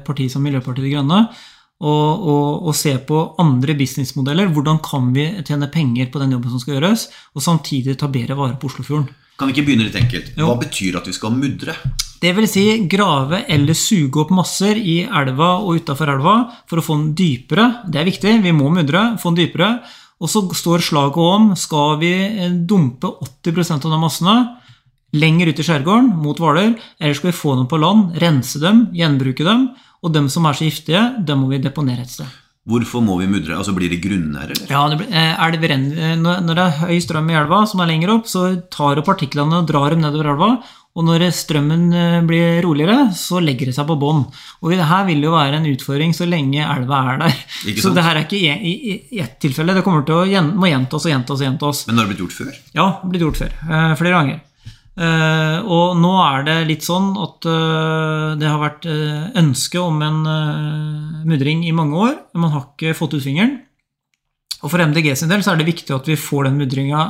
parti 0.05 0.27
som 0.29 0.45
Miljøpartiet 0.45 0.85
De 0.85 0.93
Grønne 0.93 1.19
å, 1.85 1.93
og, 2.15 2.65
og, 2.65 2.71
se 2.77 2.95
på 3.07 3.19
andre 3.41 3.75
businessmodeller. 3.77 4.49
Hvordan 4.53 4.81
kan 4.85 5.11
vi 5.15 5.27
tjene 5.45 5.69
penger 5.71 6.09
på 6.11 6.21
den 6.21 6.33
jobben 6.35 6.53
som 6.53 6.63
skal 6.63 6.77
gjøres, 6.77 7.09
og 7.35 7.45
samtidig 7.45 7.97
ta 7.99 8.09
bedre 8.11 8.37
vare 8.39 8.57
på 8.59 8.71
Oslofjorden. 8.71 9.11
Kan 9.35 9.49
vi 9.49 9.57
ikke 9.57 9.67
begynne 9.67 9.89
litt 9.89 9.99
enkelt? 9.99 10.31
Hva 10.37 10.53
jo. 10.53 10.59
betyr 10.61 10.97
at 11.01 11.09
vi 11.09 11.15
skal 11.15 11.35
mudre? 11.35 11.75
Det 12.21 12.31
vil 12.37 12.47
si 12.47 12.63
grave 12.89 13.41
eller 13.51 13.75
suge 13.77 14.21
opp 14.23 14.31
masser 14.33 14.79
i 14.79 15.01
elva 15.03 15.57
og 15.59 15.81
utafor 15.81 16.13
elva 16.13 16.35
for 16.69 16.79
å 16.79 16.85
få 16.85 16.95
den 17.01 17.09
dypere. 17.19 17.67
Det 17.91 17.99
er 17.99 18.07
viktig, 18.07 18.37
vi 18.45 18.55
må 18.55 18.71
mudre, 18.73 19.11
få 19.21 19.33
den 19.33 19.43
dypere. 19.43 19.73
Og 20.23 20.31
så 20.31 20.45
står 20.55 20.85
slaget 20.87 21.19
om 21.19 21.49
skal 21.59 21.97
vi 21.99 22.13
dumpe 22.65 23.11
80% 23.43 23.83
av 23.89 23.97
de 23.97 23.99
massene 23.99 24.37
lenger 25.13 25.51
ut 25.51 25.59
i 25.59 25.65
skjærgården 25.67 26.09
mot 26.23 26.39
Hvaler, 26.41 26.73
eller 26.99 27.17
skal 27.17 27.31
vi 27.31 27.37
få 27.37 27.55
dem 27.59 27.67
på 27.71 27.79
land, 27.79 28.15
rense 28.21 28.59
dem, 28.63 28.87
gjenbruke 28.95 29.45
dem, 29.47 29.69
og 30.03 30.13
dem 30.13 30.29
som 30.29 30.45
er 30.45 30.57
så 30.57 30.67
giftige, 30.67 31.03
dem 31.25 31.43
må 31.43 31.51
vi 31.53 31.61
deponere 31.63 32.05
et 32.05 32.11
sted. 32.11 32.41
Hvorfor 32.65 33.03
må 33.05 33.19
vi 33.19 33.27
mudre? 33.29 33.59
Altså 33.59 33.75
Blir 33.77 33.91
det 33.93 33.99
grunnær, 34.01 34.49
eller? 34.49 34.69
Ja, 34.71 34.87
det 34.89 34.97
blir, 34.97 35.11
er 35.13 35.51
det 35.53 35.59
brenn, 35.61 35.83
Når 36.23 36.47
det 36.57 36.63
er 36.63 36.79
høy 36.79 36.95
strøm 37.03 37.29
i 37.29 37.37
elva, 37.37 37.59
som 37.69 37.83
er 37.83 37.91
lenger 37.91 38.15
opp, 38.15 38.25
så 38.29 38.55
tar 38.73 38.97
det 38.97 39.05
partiklene 39.05 39.61
og 39.61 39.67
drar 39.69 39.93
dem 39.93 40.01
nedover 40.01 40.31
elva. 40.33 40.49
Og 40.95 41.05
når 41.05 41.27
strømmen 41.35 41.91
blir 42.25 42.63
roligere, 42.63 43.11
så 43.13 43.41
legger 43.43 43.69
det 43.69 43.75
seg 43.75 43.85
på 43.85 43.97
bånn. 44.01 44.23
Og 44.63 44.73
det 44.73 44.87
her 44.87 45.05
vil 45.05 45.21
jo 45.27 45.35
være 45.35 45.59
en 45.59 45.67
utfordring 45.69 46.15
så 46.15 46.25
lenge 46.25 46.63
elva 46.63 47.03
er 47.11 47.21
der. 47.25 47.37
så 47.83 47.93
det 47.93 48.05
her 48.07 48.17
er 48.17 48.25
ikke 48.25 48.39
i, 48.39 48.49
i, 48.55 48.97
i 49.13 49.21
ett 49.21 49.37
tilfelle. 49.43 49.75
Det 49.75 49.83
kommer 49.85 50.07
til 50.07 50.23
å 50.23 50.43
må 50.55 50.71
gjentas 50.71 51.05
og 51.05 51.13
gjentas 51.13 51.37
og 51.43 51.45
gjentas. 51.45 51.85
Men 51.91 51.99
har 52.01 52.07
det 52.07 52.15
blitt 52.15 52.25
gjort 52.25 52.37
før? 52.39 52.51
Ja, 52.71 52.87
det 52.87 53.03
har 53.03 53.13
blitt 53.13 53.27
gjort 53.27 53.41
før. 53.43 53.57
flere 53.99 54.15
ganger. 54.15 54.41
Uh, 54.95 55.59
og 55.67 55.97
nå 55.99 56.11
er 56.23 56.45
det 56.47 56.55
litt 56.69 56.85
sånn 56.87 57.09
at 57.19 57.43
uh, 57.51 58.31
det 58.39 58.47
har 58.47 58.61
vært 58.61 58.85
uh, 58.87 59.27
ønske 59.41 59.81
om 59.81 59.99
en 60.05 60.21
mudring 61.27 61.65
i 61.67 61.75
mange 61.75 61.99
år, 61.99 62.13
men 62.31 62.45
man 62.45 62.53
har 62.53 62.69
ikke 62.69 62.95
fått 62.95 63.17
ut 63.17 63.25
fingeren. 63.25 63.57
Og 64.63 64.71
For 64.71 64.81
MDG 64.81 65.11
sin 65.19 65.29
del 65.29 65.43
så 65.45 65.51
er 65.51 65.59
det 65.59 65.67
viktig 65.67 65.91
at 65.93 66.07
vi 66.09 66.15
får 66.17 66.47
den 66.47 66.55
mudringa 66.57 67.01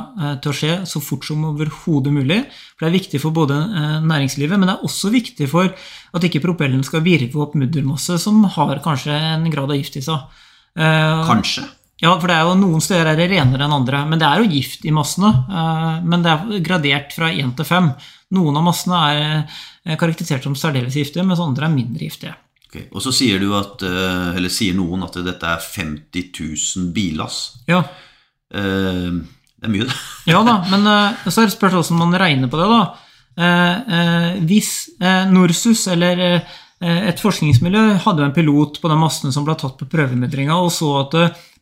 til 0.44 0.50
å 0.50 0.56
skje 0.58 0.72
så 0.90 1.00
fort 1.00 1.24
som 1.24 1.46
overhodet 1.46 2.10
mulig. 2.12 2.42
For 2.74 2.84
Det 2.84 2.90
er 2.90 2.96
viktig 2.98 3.20
for 3.22 3.32
både 3.32 3.56
næringslivet, 4.04 4.58
men 4.58 4.68
det 4.68 4.74
er 4.74 4.84
også 4.84 5.08
viktig 5.14 5.48
for 5.48 5.70
at 5.70 6.26
ikke 6.26 6.42
propellen 6.44 6.84
skal 6.84 7.06
virve 7.06 7.40
opp 7.46 7.54
muddermasse 7.56 8.18
som 8.20 8.42
har 8.58 8.82
kanskje 8.84 9.14
en 9.14 9.48
grad 9.54 9.72
av 9.72 9.78
gift 9.78 9.96
i 9.96 10.04
seg. 10.04 10.26
Kanskje? 10.76 11.64
Ja, 12.02 12.12
for 12.20 12.28
det 12.28 12.36
er 12.36 12.44
jo 12.44 12.56
noen 12.60 12.82
steder 12.84 13.08
er 13.08 13.16
det 13.16 13.30
renere 13.30 13.64
enn 13.64 13.74
andre. 13.74 14.02
Men 14.08 14.20
det 14.20 14.28
er 14.28 14.42
jo 14.42 14.50
gift 14.52 14.84
i 14.84 14.92
massene. 14.92 15.30
Eh, 15.48 16.02
men 16.04 16.24
det 16.24 16.32
er 16.32 16.64
gradert 16.64 17.14
fra 17.16 17.30
1 17.32 17.54
til 17.56 17.68
5. 17.68 17.88
Noen 18.36 18.58
av 18.60 18.66
massene 18.66 18.98
er 19.12 19.22
eh, 19.38 19.96
karakterisert 19.96 20.44
som 20.44 20.56
særdeles 20.58 20.98
giftige, 20.98 21.24
mens 21.24 21.40
andre 21.40 21.68
er 21.68 21.72
mindre 21.72 22.04
giftige. 22.04 22.34
Okay. 22.66 22.84
Og 22.90 23.00
så 23.00 23.14
sier 23.16 23.40
du 23.40 23.48
at, 23.56 23.80
eh, 23.86 24.36
eller 24.36 24.52
sier 24.52 24.76
noen 24.76 25.06
at 25.06 25.16
dette 25.24 25.54
er 25.54 25.64
50 25.64 26.28
000 26.36 26.92
billass. 26.96 27.40
Ja. 27.70 27.80
Det 28.46 29.64
er 29.64 29.72
mye, 29.72 29.88
det. 29.88 29.96
ja 30.32 30.44
da, 30.46 30.60
men 30.68 30.84
så 30.84 31.40
er 31.40 31.48
det 31.48 31.56
spørsmål 31.56 31.80
hvordan 31.80 32.02
man 32.04 32.20
regner 32.20 32.52
på 32.52 32.60
det. 32.60 32.68
da. 32.70 32.84
Hvis 34.46 34.70
Norsus 35.32 35.82
eller 35.92 36.44
et 36.84 37.20
forskningsmiljø 37.22 37.82
hadde 38.04 38.24
en 38.26 38.34
pilot 38.36 38.80
på 38.82 38.88
den 38.92 39.00
massen 39.00 39.32
som 39.32 39.46
ble 39.46 39.54
tatt 39.56 39.78
på 39.80 39.88
prøvemedringa, 39.88 40.58
og 40.60 40.68
så 40.74 40.90
at 41.06 41.14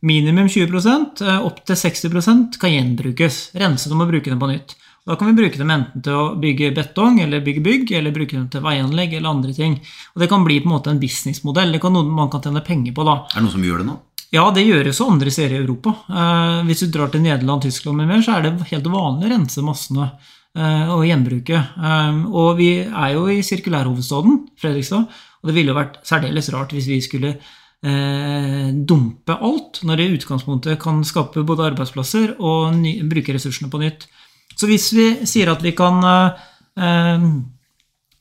Minimum 0.04 0.48
20 0.52 0.74
opptil 0.74 1.28
opp 1.46 1.60
til 1.64 1.78
60% 1.80 2.58
kan 2.60 2.72
gjenbrukes. 2.74 3.38
Rense 3.56 3.88
dem 3.88 4.02
og 4.04 4.10
bruke 4.10 4.28
dem 4.28 4.42
på 4.42 4.50
nytt. 4.50 4.74
Da 5.04 5.16
kan 5.20 5.28
vi 5.30 5.36
bruke 5.36 5.60
dem 5.60 5.70
enten 5.72 6.04
til 6.04 6.16
å 6.16 6.34
bygge 6.40 6.70
betong 6.76 7.18
eller 7.24 7.44
bygge 7.44 7.62
bygg, 7.64 7.92
eller 7.96 8.12
bruke 8.12 8.36
dem 8.36 8.46
til 8.52 8.64
veianlegg 8.64 9.16
eller 9.16 9.32
andre 9.32 9.52
ting. 9.56 9.78
Og 10.14 10.20
Det 10.20 10.28
kan 10.28 10.44
bli 10.44 10.58
på 10.60 10.68
en 10.68 10.74
måte 10.74 10.92
en 10.92 11.00
businessmodell. 11.00 11.72
Det 11.72 11.80
kan 11.80 11.92
noe 11.92 12.04
man 12.08 12.30
kan 12.32 12.44
tjene 12.44 12.64
penger 12.64 12.92
på. 12.96 13.04
da. 13.04 13.16
Er 13.32 13.40
det 13.40 13.44
noen 13.46 13.56
som 13.56 13.64
gjør 13.64 13.80
det 13.80 13.88
nå? 13.88 13.96
Ja, 14.34 14.44
det 14.50 14.64
gjøres 14.66 14.98
jo 14.98 15.10
andre 15.12 15.30
steder 15.30 15.56
i 15.56 15.62
Europa. 15.62 15.92
Eh, 16.08 16.62
hvis 16.68 16.84
du 16.84 16.88
drar 16.92 17.12
til 17.12 17.22
Nederland, 17.22 17.62
Tyskland 17.62 18.00
med 18.00 18.08
mer, 18.08 18.24
så 18.24 18.36
er 18.36 18.42
det 18.48 18.70
helt 18.72 18.88
vanlig 18.90 19.28
å 19.28 19.32
rense 19.34 19.64
massene 19.64 20.08
eh, 20.08 20.32
og 20.54 21.02
gjenbruke. 21.08 21.58
Eh, 21.58 22.18
og 22.30 22.56
vi 22.60 22.70
er 22.84 23.12
jo 23.16 23.26
i 23.32 23.40
sirkulærhovedstaden, 23.42 24.40
Fredrikstad, 24.60 25.08
og 25.42 25.50
det 25.50 25.56
ville 25.56 25.72
jo 25.72 25.78
vært 25.78 25.98
særdeles 26.06 26.50
rart 26.54 26.74
hvis 26.76 26.86
vi 26.88 27.00
skulle 27.04 27.34
eh, 27.34 28.68
dumpe 28.86 29.34
alt, 29.34 29.82
når 29.84 29.98
det 30.00 30.06
i 30.06 30.18
utgangspunktet 30.18 30.80
kan 30.82 31.02
skape 31.04 31.44
både 31.46 31.66
arbeidsplasser 31.72 32.36
og 32.38 32.78
bruke 33.10 33.34
ressursene 33.36 33.72
på 33.72 33.82
nytt. 33.82 34.06
Så 34.54 34.70
hvis 34.70 34.92
vi 34.94 35.08
sier 35.26 35.50
at 35.50 35.64
vi 35.64 35.74
kan 35.76 35.98
eh, 36.06 37.26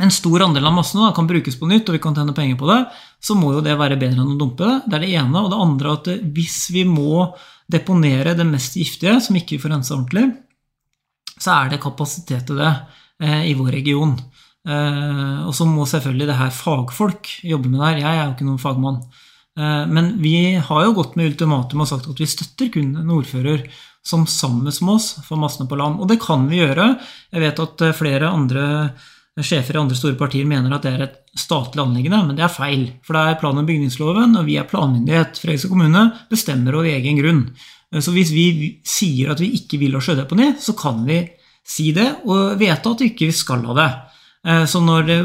en 0.03 0.11
stor 0.11 0.43
andel 0.47 0.67
av 0.67 0.75
massene 0.75 1.05
da, 1.05 1.15
kan 1.15 1.29
brukes 1.29 1.55
på 1.59 1.69
nytt, 1.69 1.87
og 1.87 1.97
vi 1.97 2.03
kan 2.03 2.17
tjene 2.17 2.35
penger 2.35 2.57
på 2.59 2.69
det, 2.69 2.79
så 3.23 3.37
må 3.39 3.53
jo 3.53 3.63
det 3.63 3.77
være 3.79 3.99
bedre 4.01 4.19
enn 4.19 4.33
å 4.33 4.39
dumpe 4.39 4.65
det. 4.65 4.79
Det 4.89 4.97
er 4.97 5.05
det 5.05 5.11
ene. 5.21 5.43
Og 5.43 5.51
det 5.53 5.61
andre 5.63 5.93
at 5.99 6.09
hvis 6.35 6.57
vi 6.73 6.83
må 6.89 7.27
deponere 7.71 8.33
det 8.35 8.47
mest 8.49 8.75
giftige, 8.75 9.19
som 9.23 9.37
ikke 9.37 9.55
vi 9.55 9.61
får 9.63 9.75
rensa 9.77 9.95
ordentlig, 9.95 10.25
så 11.43 11.57
er 11.57 11.73
det 11.73 11.81
kapasitet 11.83 12.47
til 12.47 12.61
det 12.61 12.71
eh, 13.23 13.49
i 13.51 13.55
vår 13.59 13.73
region. 13.75 14.15
Eh, 14.63 15.39
og 15.43 15.53
så 15.55 15.67
må 15.67 15.87
selvfølgelig 15.89 16.29
det 16.29 16.39
her 16.39 16.53
fagfolk 16.55 17.31
jobbe 17.43 17.71
med 17.71 17.81
det 17.81 17.89
her. 17.89 18.03
Jeg 18.03 18.19
er 18.19 18.25
jo 18.25 18.35
ikke 18.35 18.49
noen 18.49 18.61
fagmann. 18.61 19.01
Eh, 19.59 19.81
men 19.91 20.13
vi 20.23 20.35
har 20.55 20.85
jo 20.85 20.95
gått 20.99 21.17
med 21.19 21.33
ultimatum 21.33 21.83
og 21.83 21.89
sagt 21.89 22.07
at 22.11 22.21
vi 22.23 22.29
støtter 22.29 22.71
kun 22.73 22.93
en 23.01 23.17
ordfører 23.17 23.67
som 24.03 24.25
sammen 24.27 24.65
med 24.67 24.93
oss 24.95 25.13
får 25.23 25.39
massene 25.39 25.67
på 25.69 25.79
land. 25.79 25.99
Og 26.03 26.09
det 26.11 26.21
kan 26.23 26.47
vi 26.49 26.59
gjøre. 26.63 26.93
Jeg 27.31 27.43
vet 27.43 27.61
at 27.63 27.83
flere 27.95 28.31
andre 28.31 28.65
sjefer 29.41 29.77
i 29.77 29.81
andre 29.81 29.97
store 29.97 30.17
partier 30.19 30.45
mener 30.45 30.75
at 30.75 30.83
det 30.85 30.91
er 30.93 31.05
et 31.07 31.39
statlig 31.39 31.81
anliggende, 31.81 32.19
men 32.27 32.37
det 32.37 32.43
er 32.45 32.53
feil. 32.53 32.83
For 33.05 33.17
det 33.17 33.23
er 33.23 33.39
plan- 33.41 33.57
og 33.57 33.65
bygningsloven, 33.65 34.35
og 34.37 34.45
vi 34.45 34.59
er 34.59 34.67
planmyndighet. 34.69 35.39
Fredrikstad 35.41 35.71
kommune 35.71 36.03
bestemmer 36.29 36.75
over 36.77 36.91
egen 36.91 37.17
grunn. 37.17 37.41
Eh, 37.93 38.01
så 38.03 38.11
hvis 38.15 38.33
vi 38.33 38.47
sier 38.81 39.31
at 39.31 39.43
vi 39.43 39.53
ikke 39.59 39.79
vil 39.81 39.95
ha 39.95 40.03
sjødeponi, 40.03 40.55
så 40.59 40.75
kan 40.77 41.05
vi 41.07 41.21
si 41.63 41.93
det, 41.95 42.09
og 42.27 42.57
vite 42.59 42.91
at 42.91 43.05
vi 43.05 43.13
ikke 43.13 43.31
skal 43.31 43.63
ha 43.69 43.77
det. 43.77 43.91
Så 44.67 44.81
når 44.83 45.05
det 45.07 45.17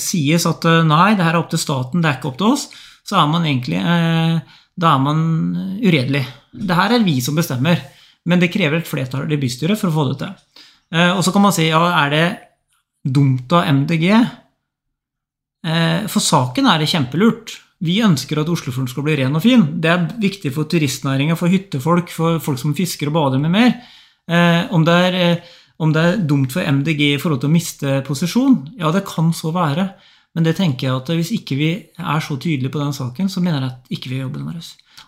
sies 0.00 0.46
at 0.48 0.62
nei, 0.88 1.10
det 1.12 1.26
her 1.26 1.34
er 1.34 1.42
opp 1.42 1.50
til 1.52 1.60
staten, 1.60 2.00
det 2.00 2.08
er 2.08 2.14
ikke 2.16 2.30
opp 2.30 2.38
til 2.40 2.54
oss, 2.54 2.62
så 3.06 3.20
er 3.20 3.28
man 3.30 3.46
egentlig 3.46 3.80
eh, 3.80 4.38
Da 4.76 4.94
er 4.94 5.02
man 5.02 5.20
uredelig. 5.80 6.24
Det 6.52 6.76
her 6.76 6.96
er 6.96 7.04
vi 7.04 7.18
som 7.24 7.36
bestemmer, 7.38 7.80
men 8.28 8.42
det 8.42 8.50
krever 8.52 8.80
et 8.80 8.88
flertall 8.88 9.30
i 9.32 9.38
bystyret 9.40 9.78
for 9.80 9.88
å 9.88 9.94
få 9.94 10.08
det 10.10 10.16
til. 10.20 10.64
Eh, 10.92 11.12
og 11.14 11.22
så 11.24 11.32
kan 11.32 11.46
man 11.46 11.54
si 11.56 11.68
ja, 11.70 11.80
er 12.04 12.12
det 12.12 12.26
dumt 13.16 13.52
av 13.56 13.70
MDG? 13.70 14.06
Eh, 15.66 16.02
for 16.12 16.24
saken 16.24 16.68
er 16.68 16.82
det 16.82 16.90
kjempelurt. 16.92 17.56
Vi 17.84 17.98
ønsker 18.04 18.40
at 18.40 18.48
Oslofjorden 18.48 18.88
skal 18.88 19.04
bli 19.04 19.18
ren 19.20 19.36
og 19.36 19.44
fin. 19.44 19.62
Det 19.82 19.90
er 19.92 20.08
viktig 20.22 20.52
for 20.54 20.68
turistnæringa, 20.70 21.36
for 21.36 21.52
hyttefolk, 21.52 22.12
for 22.14 22.40
folk 22.42 22.60
som 22.60 22.74
fisker 22.76 23.10
og 23.10 23.16
bader 23.18 23.42
med 23.42 23.52
mer. 23.52 23.74
Om 24.72 24.86
det, 24.86 24.94
er, 24.96 25.42
om 25.84 25.92
det 25.92 26.02
er 26.02 26.22
dumt 26.24 26.54
for 26.56 26.64
MDG 26.64 27.02
i 27.12 27.18
forhold 27.20 27.42
til 27.42 27.50
å 27.50 27.52
miste 27.52 27.98
posisjon, 28.06 28.56
ja, 28.80 28.88
det 28.94 29.04
kan 29.06 29.28
så 29.36 29.52
være. 29.54 29.90
Men 30.36 30.44
det 30.44 30.56
tenker 30.58 30.88
jeg 30.88 30.96
at 30.96 31.10
hvis 31.16 31.32
ikke 31.32 31.56
vi 31.56 31.68
er 31.96 32.24
så 32.24 32.36
tydelige 32.36 32.72
på 32.72 32.80
den 32.80 32.96
saken, 32.96 33.28
så 33.32 33.40
mener 33.44 33.62
jeg 33.62 33.70
at 33.70 33.92
ikke 33.96 34.10
vi 34.10 34.18
gjør 34.18 34.26
jobben 34.26 34.48
vår. 34.48 34.58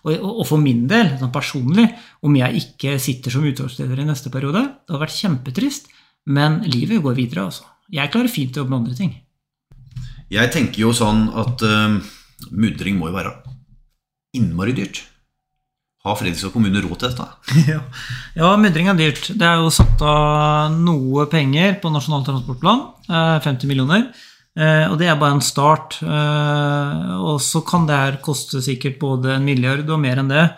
Og, 0.05 0.13
og, 0.25 0.45
for 0.49 0.61
min 0.63 0.87
del, 0.89 1.11
sånn 1.21 1.33
personlig, 1.33 1.85
om 2.25 2.37
jeg 2.37 2.63
ikke 2.63 2.95
sitter 3.03 3.35
som 3.35 3.45
utvalgsleder 3.49 4.01
i 4.01 4.07
neste 4.09 4.33
periode, 4.33 4.63
det 4.65 4.93
hadde 4.93 5.03
vært 5.03 5.17
kjempetrist, 5.19 5.91
men 6.33 6.63
livet 6.69 7.03
går 7.05 7.17
videre, 7.17 7.49
altså. 7.49 7.69
Jeg 7.93 8.13
klarer 8.13 8.33
fint 8.33 8.57
å 8.57 8.63
jobbe 8.63 8.73
med 8.73 8.81
andre 8.83 8.97
ting. 8.97 9.13
Jeg 10.33 10.53
tenker 10.53 10.83
jo 10.85 10.95
sånn 10.97 11.27
at 11.41 11.65
uh, 11.65 12.01
mudring 12.51 12.99
må 12.99 13.11
jo 13.11 13.19
være 13.19 13.35
innmari 14.37 14.75
dyrt. 14.77 15.03
Har 16.07 16.15
Fredrikstad 16.17 16.55
kommune 16.55 16.81
råd 16.85 17.01
til 17.01 17.11
dette? 17.11 17.27
ja. 17.73 17.83
ja, 18.39 18.55
mudring 18.61 18.89
er 18.91 18.99
dyrt. 18.99 19.33
Det 19.35 19.45
er 19.45 19.61
jo 19.61 19.73
satt 19.75 20.03
av 20.07 20.73
noe 20.77 21.27
penger 21.31 21.79
på 21.83 21.91
Nasjonal 21.93 22.25
transportplan. 22.27 22.85
50 23.09 23.51
eh, 23.51 23.69
millioner. 23.69 24.09
Eh, 24.59 24.87
og 24.87 24.97
det 25.01 25.11
er 25.11 25.19
bare 25.19 25.37
en 25.37 25.45
start. 25.45 25.99
Eh, 26.05 27.13
og 27.19 27.43
så 27.43 27.65
kan 27.67 27.89
det 27.89 27.99
her 27.99 28.21
koste 28.25 28.63
sikkert 28.65 29.01
både 29.03 29.35
en 29.37 29.47
milliard 29.49 29.91
og 29.91 30.03
mer 30.03 30.23
enn 30.23 30.33
det. 30.33 30.49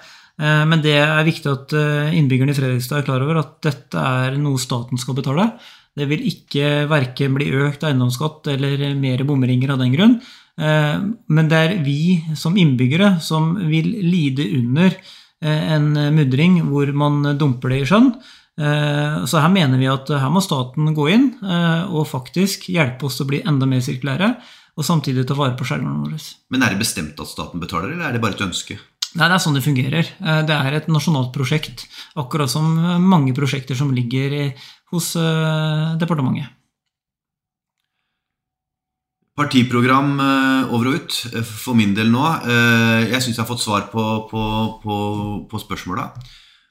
Men 0.41 0.81
det 0.81 0.95
er 0.97 1.27
viktig 1.27 1.51
at 1.51 1.73
innbyggerne 2.17 2.55
i 2.55 2.57
Fredrikstad 2.57 3.03
er 3.03 3.05
klar 3.05 3.21
over 3.21 3.43
at 3.43 3.59
dette 3.67 4.01
er 4.01 4.39
noe 4.41 4.57
staten 4.57 4.97
skal 4.97 5.19
betale. 5.19 5.45
Det 5.93 6.07
vil 6.09 6.23
ikke 6.31 6.87
verken 6.89 7.35
bli 7.37 7.51
økt 7.61 7.85
eiendomsskatt 7.85 8.49
eller 8.55 8.87
mer 8.97 9.21
bomringer 9.29 9.75
av 9.75 9.83
den 9.83 9.93
grunn. 9.93 10.15
Men 10.61 11.49
det 11.49 11.59
er 11.59 11.79
vi 11.81 12.21
som 12.37 12.57
innbyggere 12.61 13.15
som 13.25 13.55
vil 13.71 13.87
lide 14.05 14.45
under 14.59 14.93
en 15.41 15.87
mudring 16.13 16.59
hvor 16.69 16.91
man 16.93 17.23
dumper 17.41 17.73
det 17.73 17.79
i 17.81 17.89
sjøen. 17.89 18.11
Eh, 18.61 19.25
så 19.25 19.41
her 19.41 19.53
mener 19.53 19.81
vi 19.81 19.89
at 19.89 20.11
her 20.11 20.33
må 20.33 20.43
staten 20.45 20.93
gå 20.97 21.07
inn 21.15 21.29
eh, 21.41 21.85
og 21.89 22.09
faktisk 22.11 22.69
hjelpe 22.73 23.09
oss 23.09 23.17
til 23.17 23.27
å 23.27 23.31
bli 23.31 23.43
enda 23.49 23.69
mer 23.69 23.81
sirkulære, 23.85 24.35
og 24.77 24.87
samtidig 24.87 25.25
ta 25.29 25.37
vare 25.39 25.57
på 25.59 25.67
skjermene 25.69 26.05
våre. 26.05 26.21
Men 26.53 26.65
er 26.67 26.75
det 26.75 26.83
bestemt 26.83 27.21
at 27.21 27.31
staten 27.31 27.63
betaler, 27.63 27.95
eller 27.95 28.11
er 28.11 28.17
det 28.17 28.23
bare 28.23 28.37
et 28.37 28.45
ønske? 28.45 28.77
Nei, 29.11 29.27
Det 29.27 29.35
er 29.35 29.43
sånn 29.43 29.57
det 29.57 29.65
fungerer. 29.65 30.13
Eh, 30.21 30.43
det 30.47 30.57
er 30.57 30.77
et 30.77 30.93
nasjonalt 30.93 31.33
prosjekt, 31.35 31.87
akkurat 32.21 32.53
som 32.53 32.69
mange 33.01 33.35
prosjekter 33.37 33.79
som 33.79 33.95
ligger 33.97 34.53
hos 34.93 35.15
departementet. 36.01 36.51
Partiprogram 39.41 40.19
over 40.21 40.91
og 40.91 40.97
ut 41.01 41.17
for 41.49 41.79
min 41.79 41.95
del 41.97 42.13
nå. 42.13 42.25
Jeg 43.09 43.23
syns 43.25 43.39
jeg 43.39 43.41
har 43.41 43.49
fått 43.49 43.65
svar 43.65 43.87
på, 43.89 44.05
på, 44.29 44.43
på, 44.83 44.97
på 45.49 45.61
spørsmåla. 45.63 46.11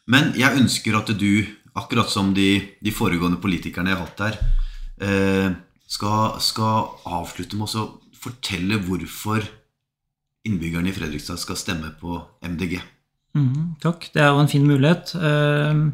Men 0.10 0.36
jeg 0.38 0.62
ønsker 0.62 0.98
at 0.98 1.10
du 1.18 1.32
akkurat 1.80 2.10
som 2.12 2.34
de, 2.34 2.50
de 2.82 2.94
foregående 2.94 3.40
politikerne 3.42 3.92
jeg 3.92 4.00
har 4.00 4.08
hatt 4.08 4.24
her, 4.26 4.38
eh, 5.06 5.50
skal, 5.90 6.38
skal, 6.44 6.94
avslutte 7.10 7.58
med 7.58 7.76
å 7.80 7.88
fortelle 8.20 8.80
hvorfor 8.86 9.46
innbyggerne 10.48 10.92
i 10.92 10.96
Fredrikstad 10.96 11.40
skal 11.42 11.60
stemme 11.60 11.92
på 12.00 12.20
MDG. 12.46 12.80
Mm, 13.38 13.76
takk. 13.82 14.10
Det 14.14 14.24
er 14.24 14.32
jo 14.32 14.42
en 14.42 14.52
fin 14.52 14.66
mulighet. 14.66 15.14
Uh, 15.16 15.92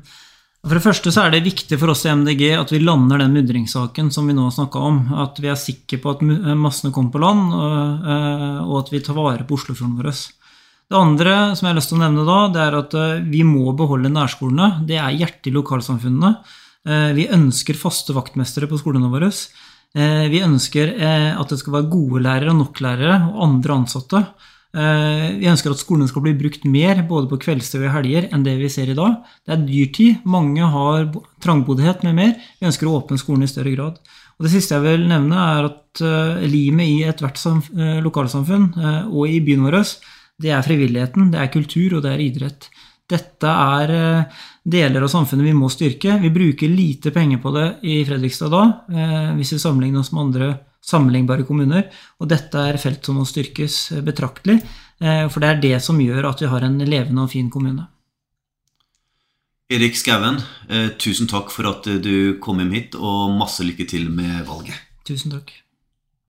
for 0.65 0.73
det 0.73 0.81
første 0.81 1.11
så 1.13 1.21
er 1.23 1.33
det 1.35 1.45
viktig 1.45 1.77
for 1.77 1.93
oss 1.93 2.03
i 2.07 2.11
MDG 2.11 2.43
at 2.57 2.71
vi 2.73 2.79
lander 2.81 3.21
den 3.21 3.35
mudringssaken 3.37 4.07
som 4.13 4.25
vi 4.25 4.33
nå 4.33 4.47
har 4.47 4.55
snakka 4.55 4.81
om. 4.81 4.97
At 5.21 5.37
vi 5.37 5.51
er 5.51 5.59
sikre 5.61 5.99
på 6.01 6.15
at 6.15 6.23
massene 6.57 6.93
kommer 6.95 7.13
på 7.13 7.21
land, 7.21 7.53
og 7.53 8.73
at 8.79 8.89
vi 8.89 9.03
tar 9.05 9.17
vare 9.17 9.45
på 9.45 9.59
Oslofjorden 9.59 9.93
vår. 9.99 10.09
Det 10.85 10.97
andre 10.97 11.35
som 11.57 11.65
jeg 11.65 11.71
har 11.73 11.77
lyst 11.79 11.89
til 11.93 11.99
å 11.99 12.03
nevne 12.03 12.25
da, 12.25 12.39
det 12.53 12.61
er 12.61 12.79
at 12.79 12.97
vi 13.29 13.43
må 13.45 13.71
beholde 13.77 14.09
nærskolene. 14.13 14.81
Det 14.89 14.97
er 15.01 15.15
hjertet 15.17 15.49
i 15.49 15.55
lokalsamfunnene. 15.55 16.33
Vi 17.17 17.29
ønsker 17.33 17.77
faste 17.77 18.13
vaktmestere 18.17 18.69
på 18.69 18.77
skolene 18.81 19.09
våre. 19.13 19.31
Vi 19.95 20.43
ønsker 20.45 20.91
at 21.37 21.53
det 21.53 21.61
skal 21.61 21.77
være 21.79 21.89
gode 21.93 22.25
lærere, 22.25 22.57
nok 22.57 22.81
lærere 22.85 23.21
og 23.31 23.41
andre 23.47 23.79
ansatte. 23.79 24.21
Eh, 24.75 25.27
vi 25.39 25.47
ønsker 25.47 25.71
at 25.71 25.79
skolene 25.79 26.09
skal 26.09 26.25
bli 26.25 26.33
brukt 26.35 26.65
mer 26.67 26.99
både 27.07 27.29
på 27.31 27.39
kveldstid 27.45 27.79
og 27.79 27.87
i 27.87 27.93
helger 27.93 28.27
enn 28.35 28.43
det 28.43 28.57
vi 28.59 28.71
ser 28.71 28.91
i 28.91 28.97
dag. 28.97 29.21
Det 29.47 29.55
er 29.55 29.63
dyr 29.63 29.91
tid, 29.95 30.25
mange 30.27 30.67
har 30.73 31.05
trangboddhet 31.43 32.03
med 32.03 32.17
mer. 32.17 32.33
Vi 32.59 32.67
ønsker 32.67 32.89
å 32.89 32.97
åpne 32.99 33.19
skolen 33.21 33.45
i 33.45 33.51
større 33.51 33.71
grad. 33.75 34.01
Og 34.35 34.47
Det 34.47 34.51
siste 34.51 34.75
jeg 34.75 34.83
vil 34.83 35.05
nevne, 35.07 35.39
er 35.39 35.69
at 35.69 36.01
uh, 36.03 36.41
limet 36.43 36.89
i 36.91 36.97
ethvert 37.07 37.39
uh, 37.39 38.01
lokalsamfunn 38.03 38.65
og 39.07 39.29
i 39.31 39.39
byen 39.39 39.63
vår, 39.63 39.77
det 40.43 40.51
er 40.51 40.65
frivilligheten, 40.65 41.29
det 41.31 41.39
er 41.39 41.53
kultur 41.53 41.95
og 41.95 42.03
det 42.03 42.11
er 42.11 42.25
idrett. 42.25 42.67
Dette 43.07 43.47
er 43.47 43.93
deler 44.65 45.05
av 45.05 45.11
samfunnet 45.13 45.45
vi 45.45 45.53
må 45.55 45.69
styrke. 45.71 46.17
Vi 46.19 46.33
bruker 46.35 46.67
lite 46.67 47.13
penger 47.15 47.39
på 47.39 47.53
det 47.55 47.67
i 47.87 48.01
Fredrikstad 48.03 48.51
da, 48.51 48.63
hvis 49.37 49.53
vi 49.53 49.59
sammenligner 49.61 50.01
oss 50.01 50.11
med 50.11 50.23
andre 50.25 50.49
sammenlignbare 50.85 51.45
kommuner. 51.47 51.89
Og 52.21 52.29
dette 52.29 52.61
er 52.69 52.79
felt 52.81 53.05
som 53.05 53.19
må 53.19 53.25
styrkes 53.27 53.79
betraktelig, 54.05 54.61
eh, 55.01 55.25
for 55.29 55.41
det 55.41 55.49
er 55.49 55.61
det 55.63 55.75
som 55.83 55.99
gjør 56.01 56.29
at 56.31 56.45
vi 56.45 56.51
har 56.51 56.65
en 56.67 56.79
levende 56.85 57.25
og 57.25 57.33
fin 57.33 57.49
kommune. 57.49 57.87
Erik 59.73 59.97
Skauen, 59.97 60.37
eh, 60.69 60.89
tusen 61.01 61.27
takk 61.27 61.49
for 61.49 61.65
at 61.65 61.89
du 62.01 62.37
kom 62.39 62.59
hjem 62.61 62.73
hit, 62.77 62.95
og 62.95 63.33
masse 63.33 63.65
lykke 63.65 63.87
til 63.89 64.11
med 64.13 64.45
valget. 64.45 64.77
Tusen 65.05 65.31
takk. 65.31 65.64